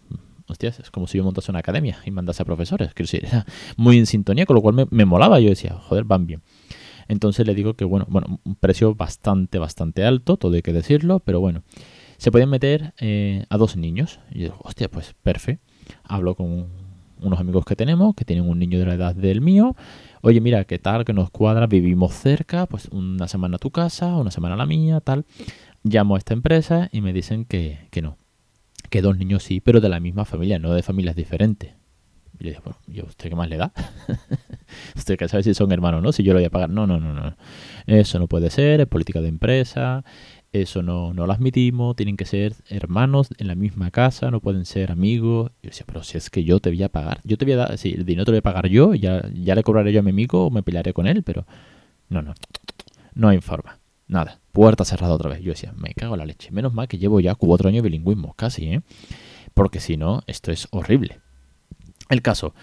hostias, 0.47 0.79
es 0.79 0.91
como 0.91 1.07
si 1.07 1.17
yo 1.17 1.23
montase 1.23 1.51
una 1.51 1.59
academia 1.59 1.99
y 2.05 2.11
mandase 2.11 2.41
a 2.41 2.45
profesores. 2.45 2.93
Quiero 2.93 3.07
decir, 3.07 3.25
era 3.27 3.45
muy 3.75 3.97
en 3.97 4.05
sintonía, 4.05 4.45
con 4.45 4.55
lo 4.55 4.61
cual 4.61 4.87
me, 4.89 5.05
molaba. 5.05 5.39
Yo 5.39 5.49
decía, 5.49 5.73
joder, 5.73 6.03
van 6.03 6.27
bien. 6.27 6.41
Entonces 7.07 7.47
le 7.47 7.55
digo 7.55 7.75
que, 7.75 7.85
bueno, 7.85 8.05
bueno, 8.09 8.39
un 8.43 8.55
precio 8.55 8.93
bastante, 8.93 9.59
bastante 9.59 10.03
alto, 10.03 10.37
todo 10.37 10.55
hay 10.55 10.61
que 10.61 10.73
decirlo, 10.73 11.19
pero 11.19 11.39
bueno, 11.39 11.63
se 12.17 12.31
pueden 12.31 12.49
meter 12.49 12.93
eh, 12.99 13.45
a 13.49 13.57
dos 13.57 13.77
niños. 13.77 14.19
Y 14.29 14.39
yo 14.39 14.43
digo, 14.45 14.57
hostia, 14.63 14.89
pues 14.89 15.15
perfecto 15.23 15.67
hablo 16.03 16.35
con 16.35 16.67
unos 17.19 17.39
amigos 17.39 17.65
que 17.65 17.75
tenemos 17.75 18.15
que 18.15 18.25
tienen 18.25 18.47
un 18.47 18.59
niño 18.59 18.79
de 18.79 18.85
la 18.85 18.93
edad 18.93 19.15
del 19.15 19.41
mío. 19.41 19.75
Oye, 20.21 20.41
mira, 20.41 20.65
¿qué 20.65 20.79
tal? 20.79 21.05
Que 21.05 21.13
nos 21.13 21.29
cuadra, 21.29 21.67
vivimos 21.67 22.13
cerca, 22.13 22.65
pues 22.65 22.87
una 22.91 23.27
semana 23.27 23.55
a 23.55 23.59
tu 23.59 23.71
casa, 23.71 24.15
una 24.17 24.31
semana 24.31 24.55
a 24.55 24.57
la 24.57 24.65
mía, 24.65 24.99
tal. 25.01 25.25
Llamo 25.83 26.15
a 26.15 26.17
esta 26.17 26.33
empresa 26.33 26.89
y 26.91 27.01
me 27.01 27.13
dicen 27.13 27.45
que, 27.45 27.87
que 27.91 28.01
no. 28.01 28.17
Que 28.89 29.01
dos 29.01 29.17
niños 29.17 29.43
sí, 29.43 29.59
pero 29.59 29.81
de 29.81 29.89
la 29.89 29.99
misma 29.99 30.25
familia, 30.25 30.59
no 30.59 30.73
de 30.73 30.83
familias 30.83 31.15
diferentes. 31.15 31.73
Y 32.39 32.45
yo 32.45 32.49
digo, 32.51 32.61
bueno, 32.65 32.79
¿y 32.87 33.01
usted 33.01 33.29
qué 33.29 33.35
más 33.35 33.49
le 33.49 33.57
da? 33.57 33.73
usted 34.95 35.17
que 35.17 35.27
sabe 35.27 35.43
si 35.43 35.53
son 35.53 35.71
hermanos, 35.71 36.03
¿no? 36.03 36.11
Si 36.11 36.23
yo 36.23 36.33
lo 36.33 36.39
voy 36.39 36.45
a 36.45 36.49
pagar. 36.49 36.69
No, 36.69 36.85
no, 36.85 36.99
no, 36.99 37.13
no. 37.13 37.35
Eso 37.87 38.19
no 38.19 38.27
puede 38.27 38.49
ser, 38.49 38.81
es 38.81 38.87
política 38.87 39.21
de 39.21 39.27
empresa, 39.27 40.03
eso 40.51 40.83
no, 40.83 41.13
no 41.13 41.25
lo 41.25 41.33
admitimos, 41.33 41.95
tienen 41.95 42.15
que 42.15 42.25
ser 42.25 42.53
hermanos 42.69 43.29
en 43.37 43.47
la 43.47 43.55
misma 43.55 43.91
casa, 43.91 44.29
no 44.31 44.39
pueden 44.39 44.65
ser 44.65 44.91
amigos. 44.91 45.51
Yo 45.63 45.69
decía, 45.69 45.85
pero 45.87 46.03
si 46.03 46.17
es 46.17 46.29
que 46.29 46.43
yo 46.43 46.59
te 46.59 46.69
voy 46.69 46.83
a 46.83 46.89
pagar, 46.89 47.21
yo 47.23 47.37
te 47.37 47.45
voy 47.45 47.53
a 47.53 47.57
dar, 47.57 47.77
si 47.77 47.93
el 47.93 48.05
dinero 48.05 48.25
te 48.25 48.31
lo 48.31 48.35
voy 48.35 48.39
a 48.39 48.43
pagar 48.43 48.67
yo, 48.67 48.93
ya, 48.93 49.23
ya 49.33 49.55
le 49.55 49.63
cobraré 49.63 49.91
yo 49.91 49.99
a 49.99 50.03
mi 50.03 50.11
amigo 50.11 50.47
o 50.47 50.51
me 50.51 50.63
pelearé 50.63 50.93
con 50.93 51.07
él, 51.07 51.23
pero 51.23 51.45
no, 52.09 52.21
no, 52.21 52.33
no 53.15 53.29
hay 53.29 53.41
forma. 53.41 53.79
Nada, 54.07 54.39
puerta 54.51 54.85
cerrada 54.85 55.13
otra 55.13 55.29
vez. 55.29 55.41
Yo 55.41 55.51
decía, 55.51 55.73
me 55.75 55.93
cago 55.93 56.15
en 56.15 56.19
la 56.19 56.25
leche. 56.25 56.51
Menos 56.51 56.73
mal 56.73 56.87
que 56.87 56.97
llevo 56.97 57.19
ya 57.19 57.35
cuatro 57.35 57.69
años 57.69 57.83
de 57.83 57.89
bilingüismo, 57.89 58.33
casi, 58.33 58.67
¿eh? 58.67 58.81
Porque 59.53 59.79
si 59.79 59.97
no, 59.97 60.23
esto 60.27 60.51
es 60.51 60.67
horrible. 60.71 61.19
El 62.09 62.21
caso. 62.21 62.53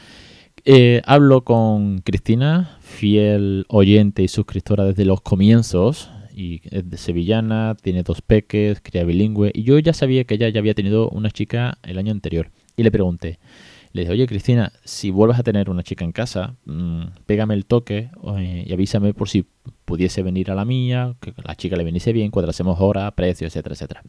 Eh, 0.64 1.02
hablo 1.04 1.44
con 1.44 1.98
Cristina, 1.98 2.78
fiel 2.80 3.66
oyente 3.68 4.22
y 4.22 4.28
suscriptora 4.28 4.84
desde 4.84 5.04
los 5.04 5.20
comienzos 5.20 6.10
y 6.34 6.62
es 6.70 6.88
de 6.88 6.96
sevillana, 6.96 7.76
tiene 7.80 8.02
dos 8.02 8.22
peques, 8.22 8.80
cría 8.80 9.04
bilingüe. 9.04 9.50
Y 9.54 9.62
yo 9.62 9.78
ya 9.78 9.92
sabía 9.92 10.24
que 10.24 10.34
ella 10.34 10.48
ya 10.48 10.60
había 10.60 10.74
tenido 10.74 11.10
una 11.10 11.30
chica 11.30 11.78
el 11.82 11.98
año 11.98 12.12
anterior. 12.12 12.50
Y 12.76 12.82
le 12.82 12.90
pregunté, 12.90 13.38
le 13.94 14.02
dije, 14.02 14.12
oye 14.12 14.26
Cristina, 14.26 14.72
si 14.84 15.10
vuelves 15.10 15.38
a 15.38 15.44
tener 15.44 15.70
una 15.70 15.84
chica 15.84 16.04
en 16.04 16.10
casa, 16.10 16.56
mm, 16.66 17.04
pégame 17.26 17.54
el 17.54 17.64
toque 17.64 18.10
y 18.66 18.72
avísame 18.72 19.14
por 19.14 19.28
si 19.28 19.46
pudiese 19.84 20.24
venir 20.24 20.50
a 20.50 20.56
la 20.56 20.64
mía, 20.64 21.14
que 21.20 21.32
la 21.44 21.54
chica 21.54 21.76
le 21.76 21.84
viniese 21.84 22.12
bien, 22.12 22.32
cuadrasemos 22.32 22.80
hora, 22.80 23.08
precio, 23.12 23.46
etcétera, 23.46 23.74
etcétera. 23.74 24.02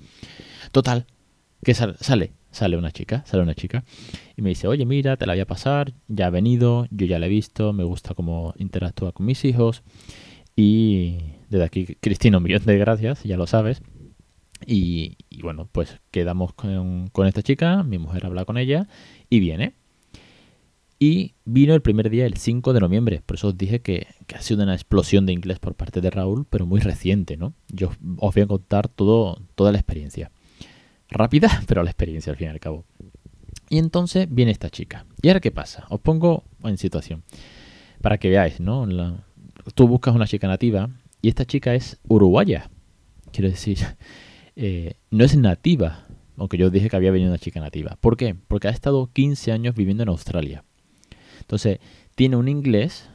Total, 0.72 1.06
que 1.64 1.76
sale, 1.76 1.94
sale, 2.00 2.34
sale 2.50 2.78
una 2.78 2.92
chica, 2.92 3.24
sale 3.28 3.44
una 3.44 3.54
chica 3.54 3.84
y 4.36 4.42
me 4.42 4.50
dice, 4.50 4.68
oye 4.68 4.88
mira, 4.88 5.18
te 5.18 5.28
la 5.28 5.34
voy 5.34 5.42
a 5.42 5.46
pasar, 5.46 5.94
ya 6.08 6.28
ha 6.28 6.30
venido, 6.32 6.88
yo 6.90 7.06
ya 7.06 7.20
la 7.20 7.28
he 7.28 7.30
visto, 7.30 7.72
me 7.72 7.84
gusta 7.84 8.16
cómo 8.16 8.56
interactúa 8.58 9.12
con 9.12 9.28
mis 9.28 9.46
hijos 9.46 9.84
Y 10.56 11.18
desde 11.50 11.64
aquí, 11.64 11.86
Cristina, 12.02 12.38
un 12.38 12.44
millón 12.44 12.66
de 12.66 12.80
gracias, 12.80 13.24
ya 13.24 13.38
lo 13.38 13.46
sabes. 13.46 13.84
Y, 14.66 15.18
y 15.36 15.42
bueno, 15.42 15.68
pues 15.72 16.00
quedamos 16.12 16.54
con, 16.54 17.08
con, 17.10 17.28
esta 17.28 17.42
chica, 17.42 17.84
mi 17.84 17.98
mujer 17.98 18.26
habla 18.26 18.46
con 18.46 18.58
ella 18.58 18.88
y 19.30 19.40
viene. 19.40 19.74
Y 20.98 21.34
vino 21.44 21.74
el 21.74 21.82
primer 21.82 22.10
día, 22.10 22.26
el 22.26 22.38
5 22.38 22.72
de 22.72 22.80
noviembre. 22.80 23.22
Por 23.26 23.36
eso 23.36 23.50
os 23.50 23.58
dije 23.58 23.82
que, 23.82 24.08
que, 24.28 24.36
ha 24.36 24.42
sido 24.42 24.64
una 24.64 24.74
explosión 24.74 25.26
de 25.26 25.34
inglés 25.34 25.60
por 25.60 25.76
parte 25.76 26.00
de 26.00 26.10
Raúl, 26.10 26.46
pero 26.50 26.66
muy 26.66 26.80
reciente, 26.80 27.36
¿no? 27.36 27.54
Yo 27.68 27.90
os 28.18 28.34
voy 28.34 28.44
a 28.44 28.48
contar 28.48 28.88
todo, 28.88 29.42
toda 29.56 29.74
la 29.74 29.78
experiencia. 29.78 30.32
Rápida, 31.10 31.62
pero 31.68 31.84
la 31.84 31.90
experiencia 31.90 32.32
al 32.32 32.38
fin 32.38 32.48
y 32.48 32.52
al 32.52 32.60
cabo. 32.62 32.86
Y 33.70 33.78
entonces 33.78 34.28
viene 34.30 34.52
esta 34.52 34.70
chica. 34.70 35.06
¿Y 35.22 35.28
ahora 35.28 35.42
qué 35.42 35.52
pasa? 35.52 35.86
Os 35.90 36.00
pongo 36.00 36.46
en 36.64 36.78
situación. 36.78 37.24
Para 38.02 38.18
que 38.18 38.30
veáis, 38.30 38.62
¿no? 38.62 38.88
Tú 39.74 39.88
buscas 39.88 40.16
una 40.16 40.28
chica 40.28 40.48
nativa 40.48 40.90
y 41.22 41.28
esta 41.28 41.44
chica 41.46 41.76
es 41.76 42.00
uruguaya. 42.08 42.70
Quiero 43.32 43.50
decir, 43.50 43.80
eh, 44.56 44.96
no 45.12 45.24
es 45.24 45.36
nativa, 45.38 46.06
aunque 46.38 46.58
yo 46.58 46.70
dije 46.70 46.90
que 46.90 46.96
había 46.96 47.12
venido 47.12 47.30
una 47.30 47.40
chica 47.40 47.60
nativa. 47.60 47.98
¿Por 48.00 48.18
qué? 48.18 48.36
Porque 48.48 48.68
ha 48.68 48.72
estado 48.72 49.10
15 49.12 49.52
años 49.52 49.76
viviendo 49.76 50.04
en 50.04 50.10
Australia. 50.10 50.64
Entonces, 51.42 51.80
tiene 52.16 52.38
un 52.38 52.48
inglés 52.48 53.10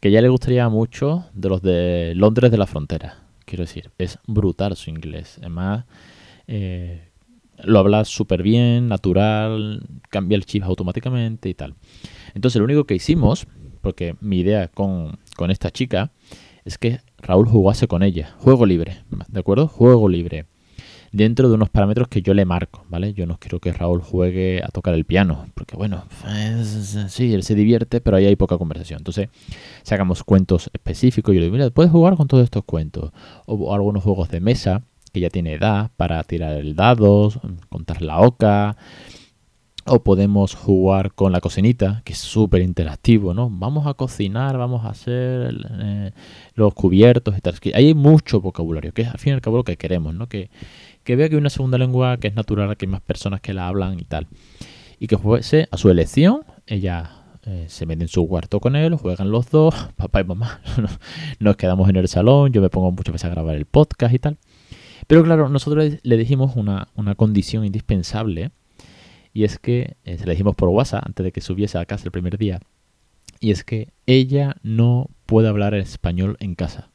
que 0.00 0.10
ya 0.10 0.22
le 0.22 0.28
gustaría 0.28 0.68
mucho 0.68 1.26
de 1.34 1.48
los 1.48 1.62
de 1.62 2.14
Londres 2.16 2.50
de 2.50 2.58
la 2.58 2.66
frontera. 2.66 3.24
Quiero 3.44 3.64
decir, 3.64 3.90
es 3.98 4.18
brutal 4.26 4.76
su 4.76 4.90
inglés. 4.90 5.36
Además, 5.38 5.84
eh, 6.46 7.10
lo 7.62 7.78
habla 7.78 8.04
súper 8.04 8.42
bien, 8.42 8.88
natural, 8.88 9.86
cambia 10.08 10.36
el 10.36 10.46
chip 10.46 10.64
automáticamente 10.64 11.48
y 11.48 11.54
tal. 11.54 11.74
Entonces, 12.34 12.58
lo 12.58 12.64
único 12.64 12.84
que 12.84 12.94
hicimos, 12.94 13.46
porque 13.80 14.16
mi 14.20 14.40
idea 14.40 14.68
con, 14.68 15.18
con 15.36 15.50
esta 15.50 15.70
chica 15.70 16.12
es 16.64 16.78
que 16.78 17.00
Raúl 17.22 17.46
jugase 17.48 17.88
con 17.88 18.02
ella. 18.02 18.34
Juego 18.38 18.66
libre, 18.66 19.04
¿de 19.28 19.40
acuerdo? 19.40 19.68
Juego 19.68 20.08
libre 20.08 20.46
dentro 21.12 21.48
de 21.48 21.54
unos 21.54 21.70
parámetros 21.70 22.08
que 22.08 22.22
yo 22.22 22.34
le 22.34 22.44
marco, 22.44 22.84
¿vale? 22.88 23.14
Yo 23.14 23.26
no 23.26 23.38
quiero 23.38 23.58
que 23.58 23.72
Raúl 23.72 24.00
juegue 24.00 24.62
a 24.62 24.68
tocar 24.68 24.94
el 24.94 25.04
piano, 25.04 25.46
porque 25.54 25.76
bueno, 25.76 26.04
sí, 27.08 27.34
él 27.34 27.42
se 27.42 27.54
divierte, 27.54 28.00
pero 28.00 28.16
ahí 28.16 28.26
hay 28.26 28.36
poca 28.36 28.58
conversación. 28.58 28.98
Entonces, 29.00 29.28
sacamos 29.82 30.22
cuentos 30.22 30.70
específicos, 30.72 31.34
yo 31.34 31.40
digo, 31.40 31.52
mira, 31.52 31.70
puedes 31.70 31.90
jugar 31.90 32.16
con 32.16 32.28
todos 32.28 32.44
estos 32.44 32.64
cuentos, 32.64 33.12
o, 33.46 33.74
algunos 33.74 34.02
juegos 34.04 34.28
de 34.28 34.40
mesa, 34.40 34.82
que 35.12 35.20
ya 35.20 35.30
tiene 35.30 35.54
edad 35.54 35.90
para 35.96 36.22
tirar 36.22 36.56
el 36.56 36.76
dado, 36.76 37.32
contar 37.68 38.02
la 38.02 38.20
oca, 38.20 38.76
o 39.86 40.02
podemos 40.02 40.54
jugar 40.54 41.12
con 41.12 41.32
la 41.32 41.40
cocinita, 41.40 42.02
que 42.04 42.12
es 42.12 42.18
súper 42.18 42.62
interactivo, 42.62 43.34
¿no? 43.34 43.48
Vamos 43.50 43.86
a 43.86 43.94
cocinar, 43.94 44.58
vamos 44.58 44.84
a 44.84 44.90
hacer 44.90 45.54
eh, 45.80 46.10
los 46.54 46.74
cubiertos 46.74 47.36
y 47.36 47.40
tal. 47.40 47.54
Hay 47.74 47.94
mucho 47.94 48.40
vocabulario, 48.40 48.92
que 48.92 49.02
es 49.02 49.08
al 49.08 49.18
fin 49.18 49.32
y 49.32 49.34
al 49.34 49.40
cabo 49.40 49.58
lo 49.58 49.64
que 49.64 49.76
queremos, 49.76 50.14
¿no? 50.14 50.28
Que, 50.28 50.50
que 51.04 51.16
vea 51.16 51.28
que 51.28 51.36
hay 51.36 51.40
una 51.40 51.50
segunda 51.50 51.78
lengua 51.78 52.18
que 52.18 52.28
es 52.28 52.34
natural, 52.34 52.76
que 52.76 52.86
hay 52.86 52.92
más 52.92 53.00
personas 53.00 53.40
que 53.40 53.54
la 53.54 53.68
hablan 53.68 53.98
y 53.98 54.04
tal. 54.04 54.26
Y 54.98 55.06
que 55.06 55.16
fuese 55.16 55.66
a 55.70 55.76
su 55.76 55.88
elección, 55.88 56.42
ella 56.66 57.10
eh, 57.46 57.64
se 57.68 57.86
mete 57.86 58.02
en 58.02 58.08
su 58.08 58.28
cuarto 58.28 58.60
con 58.60 58.76
él, 58.76 58.94
juegan 58.96 59.30
los 59.30 59.50
dos, 59.50 59.74
papá 59.96 60.20
y 60.20 60.24
mamá. 60.24 60.60
Nos 61.38 61.56
quedamos 61.56 61.88
en 61.88 61.96
el 61.96 62.08
salón, 62.08 62.52
yo 62.52 62.60
me 62.60 62.68
pongo 62.68 62.92
muchas 62.92 63.12
veces 63.12 63.24
a 63.24 63.30
grabar 63.30 63.56
el 63.56 63.64
podcast 63.64 64.14
y 64.14 64.18
tal. 64.18 64.38
Pero 65.06 65.24
claro, 65.24 65.48
nosotros 65.48 65.94
le 66.02 66.16
dijimos 66.16 66.54
una, 66.54 66.88
una 66.94 67.14
condición 67.14 67.64
indispensable 67.64 68.52
y 69.32 69.44
es 69.44 69.58
que 69.58 69.96
eh, 70.04 70.18
se 70.18 70.26
le 70.26 70.32
dijimos 70.32 70.56
por 70.56 70.68
WhatsApp 70.68 71.04
antes 71.06 71.24
de 71.24 71.32
que 71.32 71.40
subiese 71.40 71.78
a 71.78 71.86
casa 71.86 72.04
el 72.04 72.12
primer 72.12 72.38
día. 72.38 72.60
Y 73.38 73.52
es 73.52 73.64
que 73.64 73.92
ella 74.06 74.56
no 74.62 75.08
puede 75.26 75.48
hablar 75.48 75.74
español 75.74 76.36
en 76.40 76.54
casa. 76.54 76.90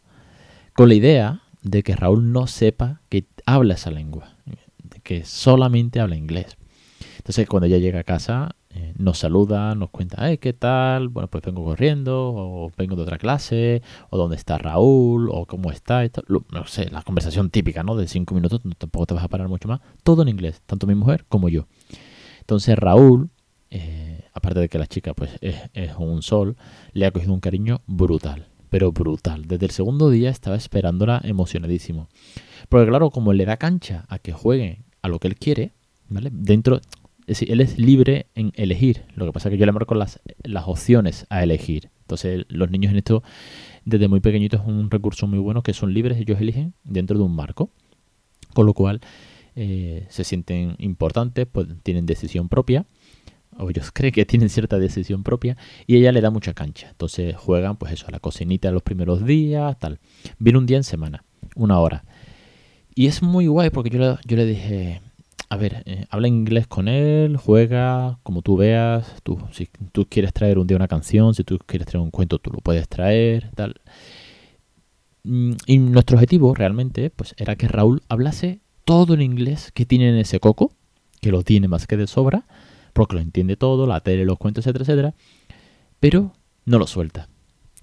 Con 0.73 0.89
la 0.89 0.95
idea 0.95 1.41
de 1.61 1.81
que 1.81 1.95
Raúl 1.95 2.31
no 2.31 2.47
sepa 2.47 3.01
que 3.09 3.25
habla 3.45 3.73
esa 3.73 3.89
lengua, 3.89 4.35
que 5.03 5.23
solamente 5.23 5.99
habla 5.99 6.15
inglés. 6.15 6.57
Entonces 7.17 7.47
cuando 7.47 7.65
ella 7.65 7.79
llega 7.79 8.01
a 8.01 8.03
casa 8.03 8.55
eh, 8.75 8.93
nos 8.97 9.19
saluda, 9.19 9.73
nos 9.73 9.89
cuenta, 9.89 10.35
¿qué 10.35 10.51
tal? 10.51 11.07
Bueno, 11.07 11.29
pues 11.29 11.41
vengo 11.45 11.63
corriendo, 11.63 12.33
o 12.35 12.71
vengo 12.77 12.97
de 12.97 13.03
otra 13.03 13.17
clase, 13.17 13.81
o 14.09 14.17
dónde 14.17 14.35
está 14.35 14.57
Raúl, 14.57 15.29
o 15.31 15.45
cómo 15.45 15.71
está, 15.71 16.03
no 16.27 16.67
sé, 16.67 16.89
la 16.91 17.01
conversación 17.01 17.49
típica, 17.49 17.83
¿no? 17.83 17.95
De 17.95 18.07
cinco 18.09 18.35
minutos, 18.35 18.59
tampoco 18.77 19.05
te 19.05 19.13
vas 19.13 19.23
a 19.23 19.29
parar 19.29 19.47
mucho 19.47 19.69
más, 19.69 19.79
todo 20.03 20.23
en 20.23 20.27
inglés, 20.27 20.61
tanto 20.65 20.87
mi 20.87 20.95
mujer 20.95 21.23
como 21.29 21.47
yo. 21.47 21.67
Entonces 22.45 22.77
Raúl, 22.77 23.31
eh, 23.71 24.25
aparte 24.33 24.59
de 24.59 24.69
que 24.69 24.77
la 24.77 24.85
chica 24.85 25.15
pues 25.15 25.31
es, 25.41 25.57
un 25.97 26.21
sol, 26.21 26.57
le 26.93 27.07
ha 27.07 27.11
cogido 27.11 27.33
un 27.33 27.39
cariño 27.39 27.81
brutal, 27.87 28.49
pero 28.69 28.91
brutal. 28.91 29.47
Desde 29.47 29.65
el 29.65 29.71
segundo 29.71 30.11
día 30.11 30.29
estaba 30.29 30.55
esperándola 30.55 31.19
emocionadísimo. 31.23 32.07
Porque 32.69 32.87
claro, 32.87 33.09
como 33.09 33.33
le 33.33 33.45
da 33.45 33.57
cancha 33.57 34.05
a 34.09 34.19
que 34.19 34.31
juegue 34.31 34.83
a 35.01 35.07
lo 35.07 35.17
que 35.17 35.27
él 35.27 35.37
quiere, 35.37 35.73
¿vale? 36.07 36.29
Dentro, 36.31 36.81
es 37.25 37.41
él 37.41 37.61
es 37.61 37.79
libre 37.79 38.27
en 38.35 38.51
elegir. 38.53 39.05
Lo 39.15 39.25
que 39.25 39.31
pasa 39.31 39.49
es 39.49 39.53
que 39.53 39.57
yo 39.57 39.65
le 39.65 39.71
marco 39.71 39.95
las, 39.95 40.19
las 40.43 40.67
opciones 40.67 41.25
a 41.31 41.41
elegir. 41.41 41.89
Entonces 42.01 42.45
los 42.49 42.69
niños 42.69 42.91
en 42.91 42.97
esto, 42.97 43.23
desde 43.85 44.07
muy 44.07 44.19
pequeñitos, 44.19 44.61
es 44.61 44.67
un 44.67 44.91
recurso 44.91 45.25
muy 45.25 45.39
bueno 45.39 45.63
que 45.63 45.73
son 45.73 45.95
libres, 45.95 46.19
ellos 46.19 46.39
eligen 46.39 46.75
dentro 46.83 47.17
de 47.17 47.23
un 47.23 47.35
marco. 47.35 47.71
Con 48.53 48.67
lo 48.67 48.75
cual, 48.75 49.01
eh, 49.55 50.05
se 50.09 50.23
sienten 50.23 50.75
importantes, 50.79 51.47
pues 51.49 51.67
tienen 51.83 52.05
decisión 52.05 52.49
propia, 52.49 52.85
o 53.57 53.69
ellos 53.69 53.91
creen 53.93 54.13
que 54.13 54.25
tienen 54.25 54.49
cierta 54.49 54.77
decisión 54.79 55.23
propia, 55.23 55.57
y 55.87 55.95
ella 55.95 56.11
le 56.11 56.21
da 56.21 56.29
mucha 56.29 56.53
cancha. 56.53 56.89
Entonces 56.89 57.35
juegan, 57.35 57.77
pues 57.77 57.93
eso, 57.93 58.07
a 58.07 58.11
la 58.11 58.19
cocinita 58.19 58.71
los 58.71 58.83
primeros 58.83 59.25
días, 59.25 59.77
tal. 59.79 59.99
Viene 60.39 60.59
un 60.59 60.65
día 60.65 60.77
en 60.77 60.83
semana, 60.83 61.23
una 61.55 61.79
hora. 61.79 62.03
Y 62.95 63.07
es 63.07 63.21
muy 63.21 63.47
guay 63.47 63.69
porque 63.71 63.89
yo 63.89 64.17
le, 64.35 64.45
dije, 64.45 65.01
a 65.49 65.57
ver, 65.57 65.83
eh, 65.85 66.05
habla 66.09 66.29
inglés 66.29 66.65
con 66.67 66.87
él, 66.87 67.37
juega 67.37 68.19
como 68.23 68.41
tú 68.41 68.55
veas. 68.57 69.21
Tú, 69.23 69.37
si 69.51 69.69
tú 69.91 70.05
quieres 70.09 70.31
traer 70.33 70.57
un 70.59 70.67
día 70.67 70.77
una 70.77 70.87
canción, 70.87 71.33
si 71.33 71.43
tú 71.43 71.59
quieres 71.65 71.87
traer 71.87 72.03
un 72.03 72.11
cuento, 72.11 72.39
tú 72.39 72.51
lo 72.51 72.59
puedes 72.59 72.87
traer, 72.87 73.51
tal. 73.55 73.75
Mm, 75.23 75.53
y 75.65 75.77
nuestro 75.79 76.15
objetivo 76.17 76.53
realmente, 76.53 77.09
pues, 77.09 77.35
era 77.37 77.55
que 77.55 77.67
Raúl 77.67 78.01
hablase 78.09 78.61
todo 78.85 79.15
en 79.15 79.21
inglés 79.21 79.71
que 79.73 79.85
tiene 79.85 80.09
en 80.09 80.15
ese 80.15 80.39
coco, 80.39 80.71
que 81.19 81.31
lo 81.31 81.43
tiene 81.43 81.67
más 81.67 81.87
que 81.87 81.97
de 81.97 82.07
sobra, 82.07 82.45
porque 82.93 83.15
lo 83.15 83.21
entiende 83.21 83.57
todo, 83.57 83.87
la 83.87 83.99
tele, 83.99 84.25
los 84.25 84.37
cuentos, 84.37 84.65
etcétera, 84.65 84.83
etcétera, 84.83 85.13
pero 85.99 86.31
no 86.65 86.79
lo 86.79 86.87
suelta. 86.87 87.27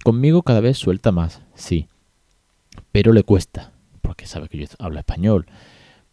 Conmigo 0.03 0.41
cada 0.41 0.61
vez 0.61 0.77
suelta 0.77 1.11
más, 1.11 1.41
sí, 1.53 1.87
pero 2.91 3.13
le 3.13 3.23
cuesta, 3.23 3.71
porque 4.01 4.25
sabe 4.25 4.49
que 4.49 4.57
yo 4.57 4.65
hablo 4.79 4.99
español. 4.99 5.45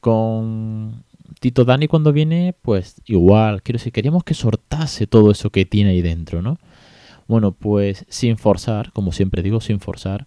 Con 0.01 1.05
Tito 1.41 1.65
Dani 1.65 1.87
cuando 1.89 2.13
viene, 2.13 2.55
pues 2.61 3.01
igual, 3.07 3.63
quiero 3.63 3.79
decir, 3.79 3.93
queríamos 3.93 4.25
que 4.25 4.35
sortase 4.35 5.07
todo 5.07 5.31
eso 5.31 5.51
que 5.51 5.65
tiene 5.65 5.91
ahí 5.91 6.03
dentro, 6.03 6.43
¿no? 6.43 6.59
Bueno, 7.29 7.53
pues 7.53 8.05
sin 8.09 8.39
forzar, 8.39 8.93
como 8.93 9.13
siempre 9.13 9.43
digo, 9.43 9.61
sin 9.61 9.79
forzar, 9.79 10.27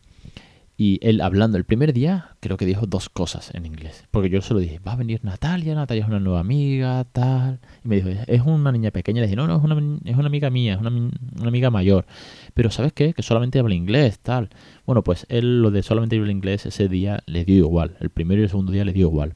y 0.75 1.00
él 1.08 1.22
hablando 1.22 1.58
el 1.58 1.65
primer 1.65 1.94
día, 1.94 2.32
creo 2.39 2.58
que 2.58 2.65
dijo 2.65 2.88
dos 2.88 3.08
cosas 3.08 3.53
en 3.53 3.65
inglés. 3.65 4.06
Porque 4.10 4.30
yo 4.30 4.42
solo 4.42 4.60
dije, 4.60 4.80
va 4.80 4.94
a 4.94 4.96
venir 4.96 5.24
Natalia, 5.24 5.75
Natalia 5.75 6.03
es 6.03 6.10
una 6.10 6.20
nueva 6.20 6.39
amiga, 6.39 7.03
tal. 7.12 7.60
Y 7.86 7.88
me 7.88 7.98
dijo, 7.98 8.10
es 8.10 8.42
una 8.42 8.72
niña 8.72 8.89
pequeña. 8.89 9.22
Le 9.22 9.27
dije, 9.27 9.36
no, 9.36 9.46
no, 9.46 9.58
es 9.58 9.63
una, 9.63 10.00
es 10.03 10.18
una 10.18 10.27
amiga 10.27 10.50
mía, 10.50 10.74
es 10.74 10.80
una, 10.80 10.89
una, 10.89 11.48
amiga 11.48 11.70
mayor. 11.70 12.08
Pero 12.56 12.72
¿sabes 12.72 12.92
qué? 12.92 13.13
Que 13.13 13.22
solamente 13.22 13.60
habla 13.60 13.75
inglés, 13.75 14.18
tal. 14.20 14.50
Bueno, 14.88 15.03
pues 15.03 15.27
él 15.30 15.62
lo 15.62 15.70
de 15.70 15.84
solamente 15.84 16.18
habla 16.18 16.32
inglés 16.32 16.65
ese 16.65 16.88
día 16.89 17.22
le 17.27 17.46
dio 17.46 17.58
igual. 17.58 17.96
El 18.00 18.10
primero 18.10 18.42
y 18.42 18.46
el 18.46 18.50
segundo 18.50 18.72
día 18.72 18.84
le 18.84 18.94
dio 18.94 19.08
igual. 19.08 19.36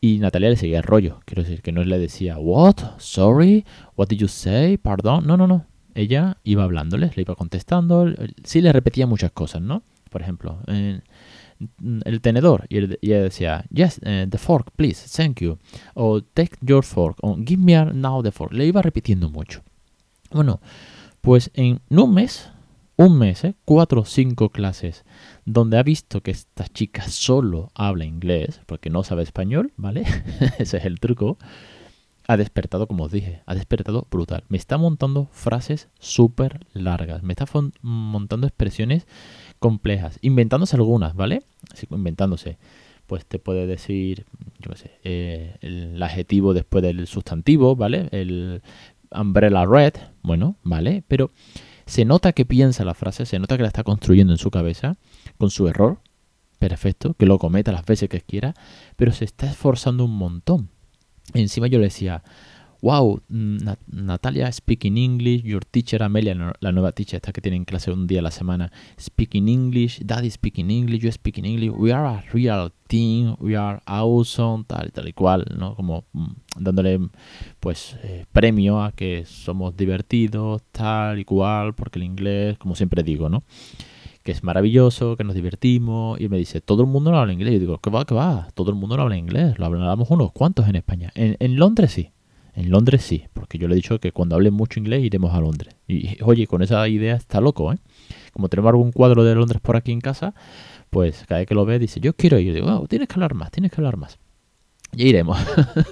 Y 0.00 0.18
Natalia 0.18 0.50
le 0.50 0.56
seguía 0.56 0.78
el 0.78 0.84
rollo. 0.84 1.20
Quiero 1.24 1.42
decir, 1.42 1.60
que 1.60 1.72
no 1.72 1.82
le 1.82 1.98
decía, 1.98 2.38
what? 2.38 2.76
Sorry? 2.98 3.64
What 3.96 4.08
did 4.08 4.18
you 4.18 4.28
say? 4.28 4.76
Pardon? 4.76 5.26
No, 5.26 5.36
no, 5.36 5.48
no. 5.48 5.66
Ella 5.96 6.36
iba 6.44 6.62
hablándoles, 6.62 7.16
le 7.16 7.22
iba 7.22 7.34
contestando. 7.34 8.14
Sí 8.44 8.60
le 8.60 8.72
repetía 8.72 9.08
muchas 9.08 9.32
cosas, 9.32 9.62
¿no? 9.62 9.82
Por 10.10 10.22
ejemplo, 10.22 10.60
el 12.04 12.20
tenedor 12.20 12.66
y, 12.68 12.78
ella 12.78 13.22
decía, 13.22 13.64
yes, 13.70 14.00
eh, 14.04 14.26
the 14.28 14.38
fork, 14.38 14.70
please, 14.76 15.08
thank 15.08 15.40
you, 15.40 15.58
o 15.94 16.20
take 16.20 16.56
your 16.60 16.84
fork, 16.84 17.18
o 17.22 17.36
give 17.36 17.62
me 17.62 17.74
now 17.94 18.22
the 18.22 18.30
fork. 18.30 18.52
Le 18.52 18.66
iba 18.66 18.82
repitiendo 18.82 19.30
mucho. 19.30 19.62
Bueno, 20.30 20.60
pues 21.20 21.50
en 21.54 21.80
un 21.90 22.14
mes, 22.14 22.50
un 22.96 23.18
mes, 23.18 23.44
¿eh? 23.44 23.54
cuatro 23.64 24.02
o 24.02 24.04
cinco 24.04 24.50
clases, 24.50 25.04
donde 25.44 25.78
ha 25.78 25.82
visto 25.82 26.22
que 26.22 26.30
esta 26.30 26.66
chica 26.66 27.08
solo 27.08 27.70
habla 27.74 28.04
inglés, 28.04 28.60
porque 28.66 28.90
no 28.90 29.02
sabe 29.02 29.22
español, 29.22 29.72
¿vale? 29.76 30.04
Ese 30.58 30.78
es 30.78 30.84
el 30.84 31.00
truco. 31.00 31.38
Ha 32.28 32.36
despertado, 32.36 32.88
como 32.88 33.04
os 33.04 33.12
dije, 33.12 33.42
ha 33.46 33.54
despertado 33.54 34.08
brutal. 34.10 34.42
Me 34.48 34.56
está 34.56 34.78
montando 34.78 35.28
frases 35.30 35.88
súper 36.00 36.66
largas. 36.72 37.22
Me 37.22 37.32
está 37.32 37.46
montando 37.82 38.48
expresiones 38.48 39.06
complejas, 39.58 40.18
inventándose 40.22 40.76
algunas, 40.76 41.14
¿vale? 41.14 41.42
Así, 41.72 41.86
inventándose. 41.90 42.58
Pues 43.06 43.24
te 43.24 43.38
puede 43.38 43.66
decir, 43.66 44.26
yo 44.58 44.70
qué 44.72 44.76
sé, 44.76 44.90
eh, 45.04 45.56
el 45.60 46.02
adjetivo 46.02 46.54
después 46.54 46.82
del 46.82 47.06
sustantivo, 47.06 47.76
¿vale? 47.76 48.08
El 48.10 48.62
umbrella 49.12 49.64
red, 49.64 49.94
bueno, 50.22 50.56
¿vale? 50.62 51.04
Pero 51.06 51.30
Se 51.86 52.04
nota 52.04 52.32
que 52.32 52.44
piensa 52.44 52.84
la 52.84 52.94
frase, 52.94 53.26
se 53.26 53.38
nota 53.38 53.56
que 53.56 53.62
la 53.62 53.68
está 53.68 53.84
construyendo 53.84 54.32
en 54.32 54.38
su 54.38 54.50
cabeza, 54.50 54.96
con 55.38 55.50
su 55.50 55.68
error, 55.68 56.00
perfecto, 56.58 57.14
que 57.14 57.26
lo 57.26 57.38
cometa 57.38 57.70
las 57.70 57.84
veces 57.86 58.08
que 58.08 58.20
quiera, 58.20 58.54
pero 58.96 59.12
se 59.12 59.24
está 59.24 59.48
esforzando 59.48 60.04
un 60.04 60.16
montón. 60.16 60.70
encima 61.34 61.68
yo 61.68 61.78
le 61.78 61.84
decía, 61.84 62.24
wow, 62.86 63.20
Natalia 63.28 64.52
speaking 64.52 64.96
English, 64.96 65.42
your 65.42 65.64
teacher 65.64 66.04
Amelia, 66.04 66.36
la 66.60 66.70
nueva 66.70 66.92
teacher 66.92 67.16
esta 67.16 67.32
que 67.32 67.40
tiene 67.40 67.56
en 67.56 67.64
clase 67.64 67.90
un 67.90 68.06
día 68.06 68.20
a 68.20 68.22
la 68.22 68.30
semana, 68.30 68.70
speaking 68.96 69.48
English, 69.48 69.98
daddy 70.04 70.30
speaking 70.30 70.70
English, 70.70 71.02
you 71.02 71.10
speaking 71.10 71.44
English, 71.44 71.72
we 71.76 71.92
are 71.92 72.06
a 72.06 72.24
real 72.32 72.70
team, 72.86 73.34
we 73.40 73.56
are 73.56 73.80
awesome, 73.86 74.62
tal 74.68 74.86
y 74.86 74.90
tal 74.92 75.08
y 75.08 75.12
cual, 75.12 75.44
¿no? 75.58 75.74
Como 75.74 76.04
mm, 76.12 76.26
dándole 76.60 77.00
pues 77.58 77.96
eh, 78.04 78.24
premio 78.30 78.80
a 78.80 78.92
que 78.92 79.24
somos 79.24 79.76
divertidos, 79.76 80.62
tal 80.70 81.18
y 81.18 81.24
cual, 81.24 81.74
porque 81.74 81.98
el 81.98 82.04
inglés, 82.04 82.56
como 82.56 82.76
siempre 82.76 83.02
digo, 83.02 83.28
¿no? 83.28 83.42
que 84.22 84.32
es 84.32 84.42
maravilloso, 84.42 85.16
que 85.16 85.22
nos 85.22 85.36
divertimos, 85.36 86.20
y 86.20 86.28
me 86.28 86.36
dice, 86.36 86.60
todo 86.60 86.82
el 86.82 86.88
mundo 86.88 87.12
no 87.12 87.18
habla 87.18 87.32
inglés. 87.32 87.54
Yo 87.54 87.60
digo, 87.60 87.78
¿qué 87.78 87.90
va, 87.90 88.04
qué 88.04 88.12
va? 88.12 88.48
Todo 88.54 88.72
el 88.72 88.76
mundo 88.76 88.96
no 88.96 89.04
habla 89.04 89.16
inglés, 89.16 89.56
lo 89.56 89.66
hablamos 89.66 90.10
unos 90.10 90.32
cuantos 90.32 90.68
en 90.68 90.74
España. 90.74 91.12
en 91.14 91.56
Londres 91.56 91.92
sí, 91.92 92.10
en 92.56 92.70
Londres 92.70 93.02
sí, 93.02 93.24
porque 93.34 93.58
yo 93.58 93.68
le 93.68 93.74
he 93.74 93.76
dicho 93.76 94.00
que 94.00 94.12
cuando 94.12 94.34
hable 94.34 94.50
mucho 94.50 94.80
inglés 94.80 95.04
iremos 95.04 95.34
a 95.34 95.40
Londres. 95.40 95.76
Y 95.86 96.16
oye, 96.22 96.46
con 96.46 96.62
esa 96.62 96.88
idea 96.88 97.14
está 97.14 97.42
loco, 97.42 97.70
¿eh? 97.70 97.76
Como 98.32 98.48
tenemos 98.48 98.70
algún 98.70 98.92
cuadro 98.92 99.24
de 99.24 99.34
Londres 99.34 99.60
por 99.60 99.76
aquí 99.76 99.92
en 99.92 100.00
casa, 100.00 100.34
pues 100.88 101.24
cada 101.28 101.40
vez 101.40 101.48
que 101.48 101.54
lo 101.54 101.66
ve 101.66 101.78
dice, 101.78 102.00
yo 102.00 102.14
quiero 102.14 102.38
ir. 102.38 102.48
Y 102.48 102.52
digo, 102.54 102.66
oh, 102.68 102.88
tienes 102.88 103.08
que 103.08 103.14
hablar 103.14 103.34
más, 103.34 103.50
tienes 103.50 103.70
que 103.70 103.76
hablar 103.76 103.98
más. 103.98 104.18
Y 104.96 105.06
iremos. 105.06 105.38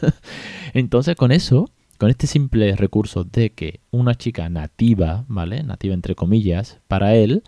Entonces 0.72 1.16
con 1.16 1.32
eso, 1.32 1.68
con 1.98 2.08
este 2.08 2.26
simple 2.26 2.74
recurso 2.76 3.24
de 3.24 3.50
que 3.50 3.80
una 3.90 4.14
chica 4.14 4.48
nativa, 4.48 5.26
¿vale? 5.28 5.62
Nativa 5.64 5.92
entre 5.92 6.14
comillas, 6.14 6.80
para 6.88 7.14
él, 7.14 7.42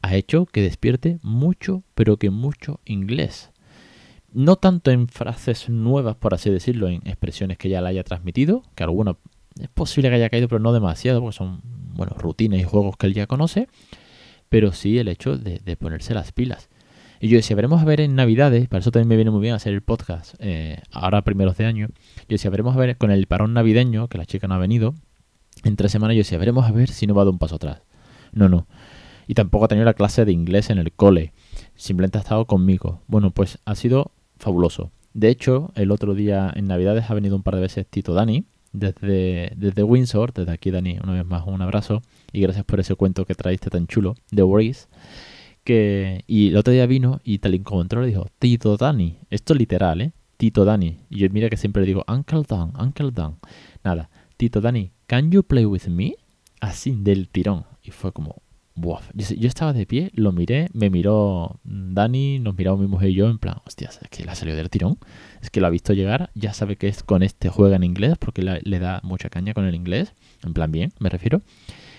ha 0.00 0.14
hecho 0.14 0.46
que 0.46 0.62
despierte 0.62 1.18
mucho, 1.22 1.82
pero 1.96 2.18
que 2.18 2.30
mucho 2.30 2.78
inglés 2.84 3.50
no 4.32 4.56
tanto 4.56 4.90
en 4.90 5.08
frases 5.08 5.68
nuevas, 5.68 6.16
por 6.16 6.34
así 6.34 6.50
decirlo, 6.50 6.88
en 6.88 7.06
expresiones 7.06 7.58
que 7.58 7.68
ya 7.68 7.80
la 7.80 7.90
haya 7.90 8.04
transmitido, 8.04 8.62
que 8.74 8.84
alguna 8.84 9.16
es 9.60 9.68
posible 9.68 10.08
que 10.08 10.14
haya 10.16 10.30
caído, 10.30 10.48
pero 10.48 10.60
no 10.60 10.72
demasiado, 10.72 11.20
porque 11.20 11.36
son, 11.36 11.60
bueno, 11.94 12.14
rutinas 12.16 12.60
y 12.60 12.64
juegos 12.64 12.96
que 12.96 13.06
él 13.06 13.14
ya 13.14 13.26
conoce, 13.26 13.68
pero 14.48 14.72
sí 14.72 14.98
el 14.98 15.08
hecho 15.08 15.36
de, 15.36 15.76
ponerse 15.76 16.14
las 16.14 16.32
pilas. 16.32 16.68
Y 17.20 17.28
yo 17.28 17.36
decía, 17.36 17.54
veremos 17.54 17.82
a 17.82 17.84
ver 17.84 18.00
en 18.00 18.14
Navidades, 18.14 18.66
para 18.68 18.80
eso 18.80 18.90
también 18.90 19.08
me 19.08 19.16
viene 19.16 19.30
muy 19.30 19.42
bien 19.42 19.54
hacer 19.54 19.74
el 19.74 19.82
podcast, 19.82 20.34
eh, 20.38 20.80
ahora 20.90 21.22
primeros 21.22 21.56
de 21.58 21.66
año, 21.66 21.88
yo 21.88 22.26
decía, 22.28 22.50
veremos 22.50 22.74
a 22.74 22.78
ver 22.78 22.96
con 22.96 23.10
el 23.10 23.26
parón 23.26 23.52
navideño, 23.52 24.08
que 24.08 24.16
la 24.16 24.24
chica 24.24 24.48
no 24.48 24.54
ha 24.54 24.58
venido, 24.58 24.94
en 25.64 25.76
tres 25.76 25.92
semanas 25.92 26.14
yo 26.14 26.20
decía, 26.20 26.38
veremos 26.38 26.66
a 26.66 26.72
ver 26.72 26.88
si 26.90 27.06
no 27.06 27.14
va 27.14 27.24
de 27.24 27.30
un 27.30 27.38
paso 27.38 27.56
atrás. 27.56 27.82
No, 28.32 28.48
no. 28.48 28.66
Y 29.26 29.34
tampoco 29.34 29.66
ha 29.66 29.68
tenido 29.68 29.84
la 29.84 29.94
clase 29.94 30.24
de 30.24 30.32
inglés 30.32 30.70
en 30.70 30.78
el 30.78 30.92
cole. 30.92 31.32
Simplemente 31.76 32.18
ha 32.18 32.22
estado 32.22 32.46
conmigo. 32.46 33.02
Bueno, 33.06 33.30
pues 33.30 33.58
ha 33.64 33.74
sido 33.74 34.12
fabuloso. 34.40 34.90
De 35.14 35.28
hecho, 35.28 35.72
el 35.74 35.90
otro 35.90 36.14
día 36.14 36.52
en 36.54 36.66
Navidades 36.66 37.10
ha 37.10 37.14
venido 37.14 37.36
un 37.36 37.42
par 37.42 37.54
de 37.54 37.60
veces 37.60 37.86
Tito 37.86 38.14
Dani, 38.14 38.44
desde, 38.72 39.52
desde 39.56 39.82
Windsor, 39.82 40.32
desde 40.32 40.52
aquí 40.52 40.70
Dani, 40.70 40.98
una 41.02 41.14
vez 41.14 41.26
más 41.26 41.44
un 41.46 41.60
abrazo 41.62 42.02
y 42.32 42.40
gracias 42.40 42.64
por 42.64 42.80
ese 42.80 42.94
cuento 42.94 43.24
que 43.24 43.34
traíste 43.34 43.70
tan 43.70 43.86
chulo 43.86 44.14
de 44.30 44.42
Worries. 44.42 44.88
Que, 45.64 46.24
y 46.26 46.48
el 46.48 46.56
otro 46.56 46.72
día 46.72 46.86
vino 46.86 47.20
y 47.22 47.38
tal 47.38 47.54
encontró 47.54 48.00
le 48.00 48.08
dijo, 48.08 48.26
Tito 48.38 48.76
Dani, 48.76 49.18
esto 49.28 49.52
es 49.52 49.58
literal, 49.58 50.00
¿eh? 50.00 50.12
Tito 50.36 50.64
Dani. 50.64 51.00
Y 51.10 51.18
yo 51.18 51.28
mira 51.30 51.50
que 51.50 51.58
siempre 51.58 51.82
le 51.82 51.86
digo, 51.86 52.04
Uncle 52.08 52.44
Dan, 52.48 52.72
Uncle 52.80 53.10
Dan. 53.12 53.36
Nada, 53.84 54.08
Tito 54.36 54.60
Dani, 54.60 54.90
¿can 55.06 55.30
you 55.30 55.42
play 55.42 55.66
with 55.66 55.86
me? 55.88 56.14
Así, 56.60 56.96
del 56.98 57.28
tirón. 57.28 57.66
Y 57.82 57.90
fue 57.90 58.12
como, 58.12 58.36
yo, 58.74 59.48
estaba 59.48 59.72
de 59.72 59.86
pie, 59.86 60.10
lo 60.14 60.32
miré, 60.32 60.68
me 60.72 60.90
miró 60.90 61.60
Dani, 61.64 62.38
nos 62.38 62.56
miramos 62.56 62.80
mi 62.80 62.86
mujer 62.86 63.10
y 63.10 63.14
yo 63.14 63.28
en 63.28 63.38
plan, 63.38 63.56
hostias, 63.66 64.00
es 64.02 64.08
que 64.08 64.24
la 64.24 64.34
salió 64.34 64.56
del 64.56 64.70
tirón, 64.70 64.98
es 65.42 65.50
que 65.50 65.60
lo 65.60 65.66
ha 65.66 65.70
visto 65.70 65.92
llegar, 65.92 66.30
ya 66.34 66.52
sabe 66.52 66.76
que 66.76 66.88
es 66.88 67.02
con 67.02 67.22
este 67.22 67.48
juega 67.48 67.76
en 67.76 67.84
inglés 67.84 68.16
porque 68.18 68.42
le 68.42 68.78
da 68.78 69.00
mucha 69.02 69.28
caña 69.28 69.54
con 69.54 69.64
el 69.64 69.74
inglés, 69.74 70.14
en 70.44 70.54
plan 70.54 70.72
bien, 70.72 70.92
me 70.98 71.08
refiero. 71.08 71.42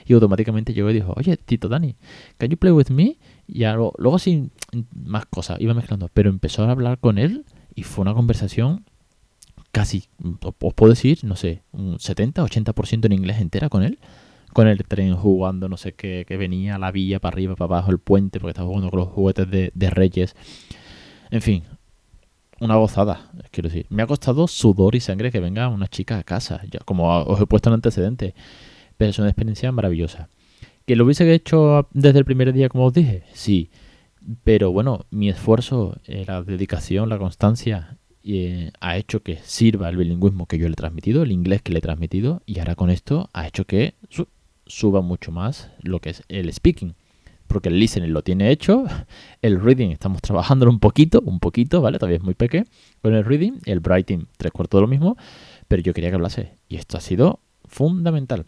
Y 0.05 0.13
automáticamente 0.13 0.73
llegó 0.73 0.89
y 0.89 0.93
dijo, 0.93 1.13
oye, 1.15 1.37
Tito 1.37 1.69
Dani, 1.69 1.95
can 2.37 2.49
you 2.49 2.57
play 2.57 2.73
with 2.73 2.89
me? 2.89 3.17
Y 3.47 3.59
luego, 3.59 3.93
luego 3.97 4.17
sin 4.17 4.51
más 4.93 5.25
cosas, 5.27 5.61
iba 5.61 5.73
mezclando, 5.73 6.09
pero 6.13 6.29
empezó 6.29 6.63
a 6.63 6.71
hablar 6.71 6.97
con 6.97 7.17
él 7.17 7.45
y 7.75 7.83
fue 7.83 8.01
una 8.01 8.13
conversación 8.13 8.83
casi, 9.71 10.05
os 10.41 10.73
puedo 10.73 10.91
decir, 10.91 11.19
no 11.23 11.35
sé, 11.35 11.63
un 11.71 11.99
70, 11.99 12.43
80% 12.43 13.05
en 13.05 13.11
inglés 13.11 13.39
entera 13.39 13.69
con 13.69 13.83
él 13.83 13.99
con 14.53 14.67
el 14.67 14.83
tren 14.85 15.15
jugando 15.15 15.69
no 15.69 15.77
sé 15.77 15.93
qué, 15.93 16.25
que 16.27 16.37
venía 16.37 16.77
la 16.77 16.91
villa 16.91 17.19
para 17.19 17.33
arriba, 17.33 17.55
para 17.55 17.75
abajo, 17.75 17.91
el 17.91 17.99
puente, 17.99 18.39
porque 18.39 18.51
estaba 18.51 18.67
jugando 18.67 18.89
con 18.89 18.99
los 18.99 19.09
juguetes 19.09 19.49
de, 19.49 19.89
Reyes. 19.89 20.35
En 21.29 21.41
fin, 21.41 21.63
una 22.59 22.75
gozada, 22.75 23.31
quiero 23.51 23.69
decir. 23.69 23.85
Me 23.89 24.03
ha 24.03 24.07
costado 24.07 24.47
sudor 24.47 24.95
y 24.95 24.99
sangre 24.99 25.31
que 25.31 25.39
venga 25.39 25.69
una 25.69 25.87
chica 25.87 26.17
a 26.17 26.23
casa, 26.23 26.61
ya 26.69 26.79
como 26.79 27.09
os 27.23 27.39
he 27.39 27.45
puesto 27.45 27.69
en 27.69 27.75
antecedente, 27.75 28.35
pero 28.97 29.11
es 29.11 29.19
una 29.19 29.29
experiencia 29.29 29.71
maravillosa. 29.71 30.29
¿Que 30.85 30.95
lo 30.95 31.05
hubiese 31.05 31.31
hecho 31.33 31.87
desde 31.93 32.19
el 32.19 32.25
primer 32.25 32.51
día, 32.53 32.69
como 32.69 32.85
os 32.85 32.93
dije? 32.93 33.23
Sí. 33.33 33.69
Pero 34.43 34.71
bueno, 34.71 35.05
mi 35.09 35.29
esfuerzo, 35.29 35.97
eh, 36.05 36.25
la 36.27 36.43
dedicación, 36.43 37.09
la 37.09 37.17
constancia 37.17 37.97
eh, 38.23 38.71
ha 38.79 38.97
hecho 38.97 39.23
que 39.23 39.37
sirva 39.37 39.89
el 39.89 39.97
bilingüismo 39.97 40.45
que 40.45 40.59
yo 40.59 40.67
le 40.67 40.73
he 40.73 40.75
transmitido, 40.75 41.23
el 41.23 41.31
inglés 41.31 41.63
que 41.63 41.71
le 41.71 41.79
he 41.79 41.81
transmitido, 41.81 42.43
y 42.45 42.59
ahora 42.59 42.75
con 42.75 42.91
esto 42.91 43.29
ha 43.33 43.47
hecho 43.47 43.65
que 43.65 43.95
suba 44.71 45.01
mucho 45.01 45.31
más 45.31 45.69
lo 45.81 45.99
que 45.99 46.11
es 46.11 46.23
el 46.29 46.51
speaking. 46.51 46.95
Porque 47.47 47.67
el 47.67 47.79
listening 47.79 48.13
lo 48.13 48.21
tiene 48.21 48.49
hecho, 48.49 48.85
el 49.41 49.59
reading 49.61 49.89
estamos 49.89 50.21
trabajándolo 50.21 50.71
un 50.71 50.79
poquito, 50.79 51.21
un 51.25 51.39
poquito, 51.39 51.81
¿vale? 51.81 51.99
Todavía 51.99 52.17
es 52.17 52.23
muy 52.23 52.33
pequeño 52.33 52.65
con 53.01 53.13
el 53.13 53.25
reading, 53.25 53.59
el 53.65 53.79
writing 53.79 54.25
tres 54.37 54.51
cuartos 54.53 54.79
de 54.79 54.81
lo 54.81 54.87
mismo, 54.87 55.17
pero 55.67 55.81
yo 55.81 55.93
quería 55.93 56.09
que 56.09 56.15
hablase. 56.15 56.55
Y 56.69 56.77
esto 56.77 56.97
ha 56.97 57.01
sido 57.01 57.41
fundamental. 57.65 58.45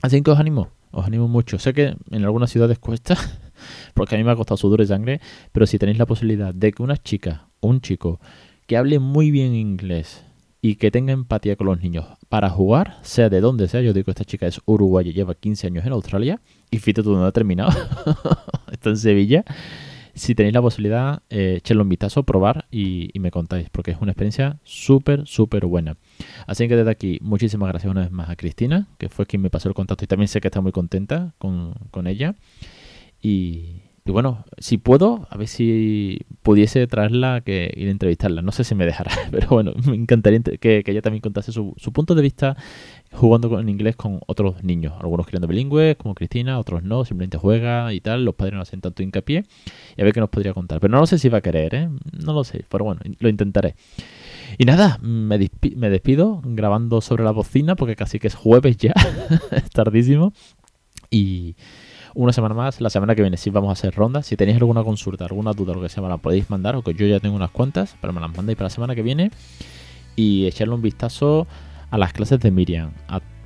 Así 0.00 0.22
que 0.22 0.30
os 0.30 0.38
animo, 0.38 0.70
os 0.90 1.04
animo 1.04 1.28
mucho. 1.28 1.58
Sé 1.58 1.74
que 1.74 1.94
en 2.10 2.24
algunas 2.24 2.50
ciudades 2.50 2.78
cuesta, 2.78 3.16
porque 3.94 4.14
a 4.14 4.18
mí 4.18 4.24
me 4.24 4.30
ha 4.30 4.36
costado 4.36 4.56
sudor 4.56 4.80
y 4.80 4.86
sangre, 4.86 5.20
pero 5.52 5.66
si 5.66 5.78
tenéis 5.78 5.98
la 5.98 6.06
posibilidad 6.06 6.54
de 6.54 6.72
que 6.72 6.82
una 6.82 6.96
chica 6.96 7.48
un 7.60 7.82
chico 7.82 8.20
que 8.66 8.76
hable 8.76 8.98
muy 8.98 9.30
bien 9.30 9.54
inglés 9.54 10.24
y 10.62 10.76
que 10.76 10.90
tenga 10.90 11.12
empatía 11.12 11.56
con 11.56 11.66
los 11.66 11.80
niños 11.80 12.06
para 12.28 12.50
jugar, 12.50 12.98
sea 13.02 13.28
de 13.28 13.40
donde 13.40 13.68
sea. 13.68 13.80
Yo 13.80 13.92
digo 13.92 14.04
que 14.04 14.10
esta 14.10 14.24
chica 14.24 14.46
es 14.46 14.60
uruguaya, 14.66 15.10
lleva 15.10 15.34
15 15.34 15.66
años 15.66 15.86
en 15.86 15.92
Australia 15.92 16.40
y 16.70 16.78
fíjate 16.78 17.02
tú 17.02 17.16
ha 17.16 17.32
terminado. 17.32 17.70
Está 18.72 18.90
en 18.90 18.96
Sevilla. 18.96 19.44
Si 20.14 20.34
tenéis 20.34 20.54
la 20.54 20.60
posibilidad, 20.60 21.22
eh, 21.30 21.54
echenlo 21.58 21.82
un 21.82 21.88
vistazo, 21.88 22.24
probar 22.24 22.66
y, 22.70 23.10
me 23.20 23.30
contáis, 23.30 23.70
porque 23.70 23.92
es 23.92 23.98
una 24.00 24.10
experiencia 24.12 24.58
súper, 24.64 25.26
súper 25.26 25.64
buena. 25.66 25.96
Así 26.46 26.68
que 26.68 26.76
desde 26.76 26.90
aquí, 26.90 27.18
muchísimas 27.22 27.68
gracias 27.68 27.90
una 27.90 28.02
vez 28.02 28.10
más 28.10 28.28
a 28.28 28.36
Cristina, 28.36 28.88
que 28.98 29.08
fue 29.08 29.24
quien 29.24 29.40
me 29.40 29.50
pasó 29.50 29.68
el 29.68 29.74
contacto 29.74 30.04
y 30.04 30.08
también 30.08 30.28
sé 30.28 30.40
que 30.40 30.48
está 30.48 30.60
muy 30.60 30.72
contenta 30.72 31.32
con, 31.38 31.74
con 31.90 32.06
ella. 32.06 32.34
Y, 33.22 33.82
y 34.04 34.12
bueno, 34.12 34.44
si 34.58 34.78
puedo, 34.78 35.26
a 35.30 35.36
ver 35.36 35.46
si 35.46 36.20
pudiese 36.42 36.86
traerla 36.86 37.42
que 37.42 37.70
ir 37.76 37.88
a 37.88 37.90
entrevistarla. 37.90 38.40
No 38.40 38.50
sé 38.50 38.64
si 38.64 38.74
me 38.74 38.86
dejará, 38.86 39.10
pero 39.30 39.48
bueno, 39.48 39.72
me 39.86 39.94
encantaría 39.94 40.40
que, 40.40 40.82
ella 40.86 41.02
también 41.02 41.20
contase 41.20 41.52
su, 41.52 41.74
punto 41.92 42.14
de 42.14 42.22
vista 42.22 42.56
jugando 43.12 43.60
en 43.60 43.68
inglés 43.68 43.96
con 43.96 44.20
otros 44.26 44.64
niños. 44.64 44.94
Algunos 45.00 45.26
criando 45.26 45.46
bilingües, 45.46 45.96
como 45.96 46.14
Cristina, 46.14 46.58
otros 46.58 46.82
no, 46.82 47.04
simplemente 47.04 47.36
juega 47.36 47.92
y 47.92 48.00
tal. 48.00 48.24
Los 48.24 48.34
padres 48.36 48.54
no 48.54 48.62
hacen 48.62 48.80
tanto 48.80 49.02
hincapié. 49.02 49.44
Y 49.96 50.00
a 50.00 50.04
ver 50.04 50.14
qué 50.14 50.20
nos 50.20 50.30
podría 50.30 50.54
contar. 50.54 50.80
Pero 50.80 50.92
no 50.92 51.00
lo 51.00 51.06
sé 51.06 51.18
si 51.18 51.28
va 51.28 51.38
a 51.38 51.42
querer, 51.42 51.74
¿eh? 51.74 51.88
No 52.24 52.32
lo 52.32 52.44
sé, 52.44 52.64
pero 52.70 52.84
bueno, 52.84 53.02
lo 53.18 53.28
intentaré. 53.28 53.74
Y 54.56 54.64
nada, 54.64 54.98
me, 55.02 55.38
me 55.76 55.90
despido 55.90 56.40
grabando 56.44 57.02
sobre 57.02 57.24
la 57.24 57.32
bocina 57.32 57.76
porque 57.76 57.96
casi 57.96 58.18
que 58.18 58.28
es 58.28 58.34
jueves 58.34 58.78
ya, 58.78 58.94
es 59.50 59.70
tardísimo. 59.70 60.32
Y 61.10 61.56
una 62.14 62.32
semana 62.32 62.54
más. 62.54 62.80
La 62.80 62.90
semana 62.90 63.14
que 63.14 63.22
viene 63.22 63.36
sí 63.36 63.50
vamos 63.50 63.70
a 63.70 63.72
hacer 63.72 63.94
rondas. 63.94 64.26
Si 64.26 64.36
tenéis 64.36 64.58
alguna 64.58 64.82
consulta, 64.82 65.24
alguna 65.24 65.52
duda, 65.52 65.74
lo 65.74 65.80
que 65.80 65.88
sea, 65.88 66.02
me 66.02 66.08
la 66.08 66.18
podéis 66.18 66.50
mandar. 66.50 66.76
O 66.76 66.82
que 66.82 66.94
yo 66.94 67.06
ya 67.06 67.20
tengo 67.20 67.36
unas 67.36 67.50
cuantas, 67.50 67.96
pero 68.00 68.12
me 68.12 68.20
las 68.20 68.34
mandáis 68.34 68.56
para 68.56 68.66
la 68.66 68.70
semana 68.70 68.94
que 68.94 69.02
viene. 69.02 69.30
Y 70.16 70.46
echarle 70.46 70.74
un 70.74 70.82
vistazo 70.82 71.46
a 71.90 71.98
las 71.98 72.12
clases 72.12 72.40
de 72.40 72.50
Miriam. 72.50 72.92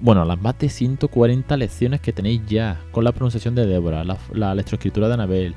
bueno, 0.00 0.22
a 0.22 0.24
las 0.24 0.40
más 0.40 0.58
de 0.58 0.68
140 0.68 1.56
lecciones 1.56 2.00
que 2.00 2.12
tenéis 2.12 2.42
ya 2.46 2.80
con 2.92 3.04
la 3.04 3.12
pronunciación 3.12 3.54
de 3.54 3.66
Débora, 3.66 4.04
la, 4.04 4.18
la 4.32 4.54
lectoescritura 4.54 5.08
de 5.08 5.14
Anabel, 5.14 5.54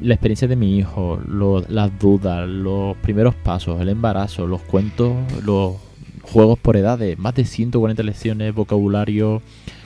la 0.00 0.14
experiencia 0.14 0.48
de 0.48 0.56
mi 0.56 0.76
hijo, 0.76 1.20
las 1.68 1.98
dudas, 1.98 2.48
los 2.48 2.96
primeros 2.98 3.34
pasos, 3.34 3.80
el 3.80 3.88
embarazo, 3.88 4.46
los 4.46 4.60
cuentos, 4.62 5.14
los 5.44 5.76
juegos 6.22 6.58
por 6.58 6.76
edades, 6.76 7.18
más 7.18 7.34
de 7.34 7.44
140 7.44 8.02
lecciones, 8.02 8.54
vocabulario, 8.54 9.40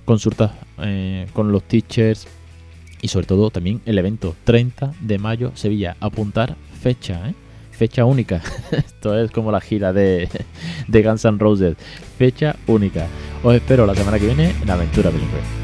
consultas 0.04 0.52
eh, 0.78 1.26
con 1.32 1.52
los 1.52 1.62
teachers, 1.64 2.26
y 3.02 3.08
sobre 3.08 3.26
todo 3.26 3.50
también 3.50 3.80
el 3.86 3.98
evento 3.98 4.34
30 4.44 4.92
de 5.00 5.18
mayo 5.18 5.52
Sevilla. 5.54 5.96
Apuntar 6.00 6.56
fecha, 6.80 7.28
¿eh? 7.28 7.34
fecha 7.70 8.04
única. 8.04 8.42
Esto 8.72 9.18
es 9.18 9.30
como 9.30 9.50
la 9.50 9.60
gira 9.60 9.92
de, 9.92 10.28
de 10.86 11.02
Guns 11.02 11.24
N' 11.24 11.38
Roses. 11.38 11.76
Fecha 12.18 12.56
única. 12.66 13.06
Os 13.42 13.54
espero 13.54 13.86
la 13.86 13.94
semana 13.94 14.18
que 14.18 14.26
viene 14.26 14.54
en 14.62 14.70
Aventura 14.70 15.10
Bilingüe. 15.10 15.59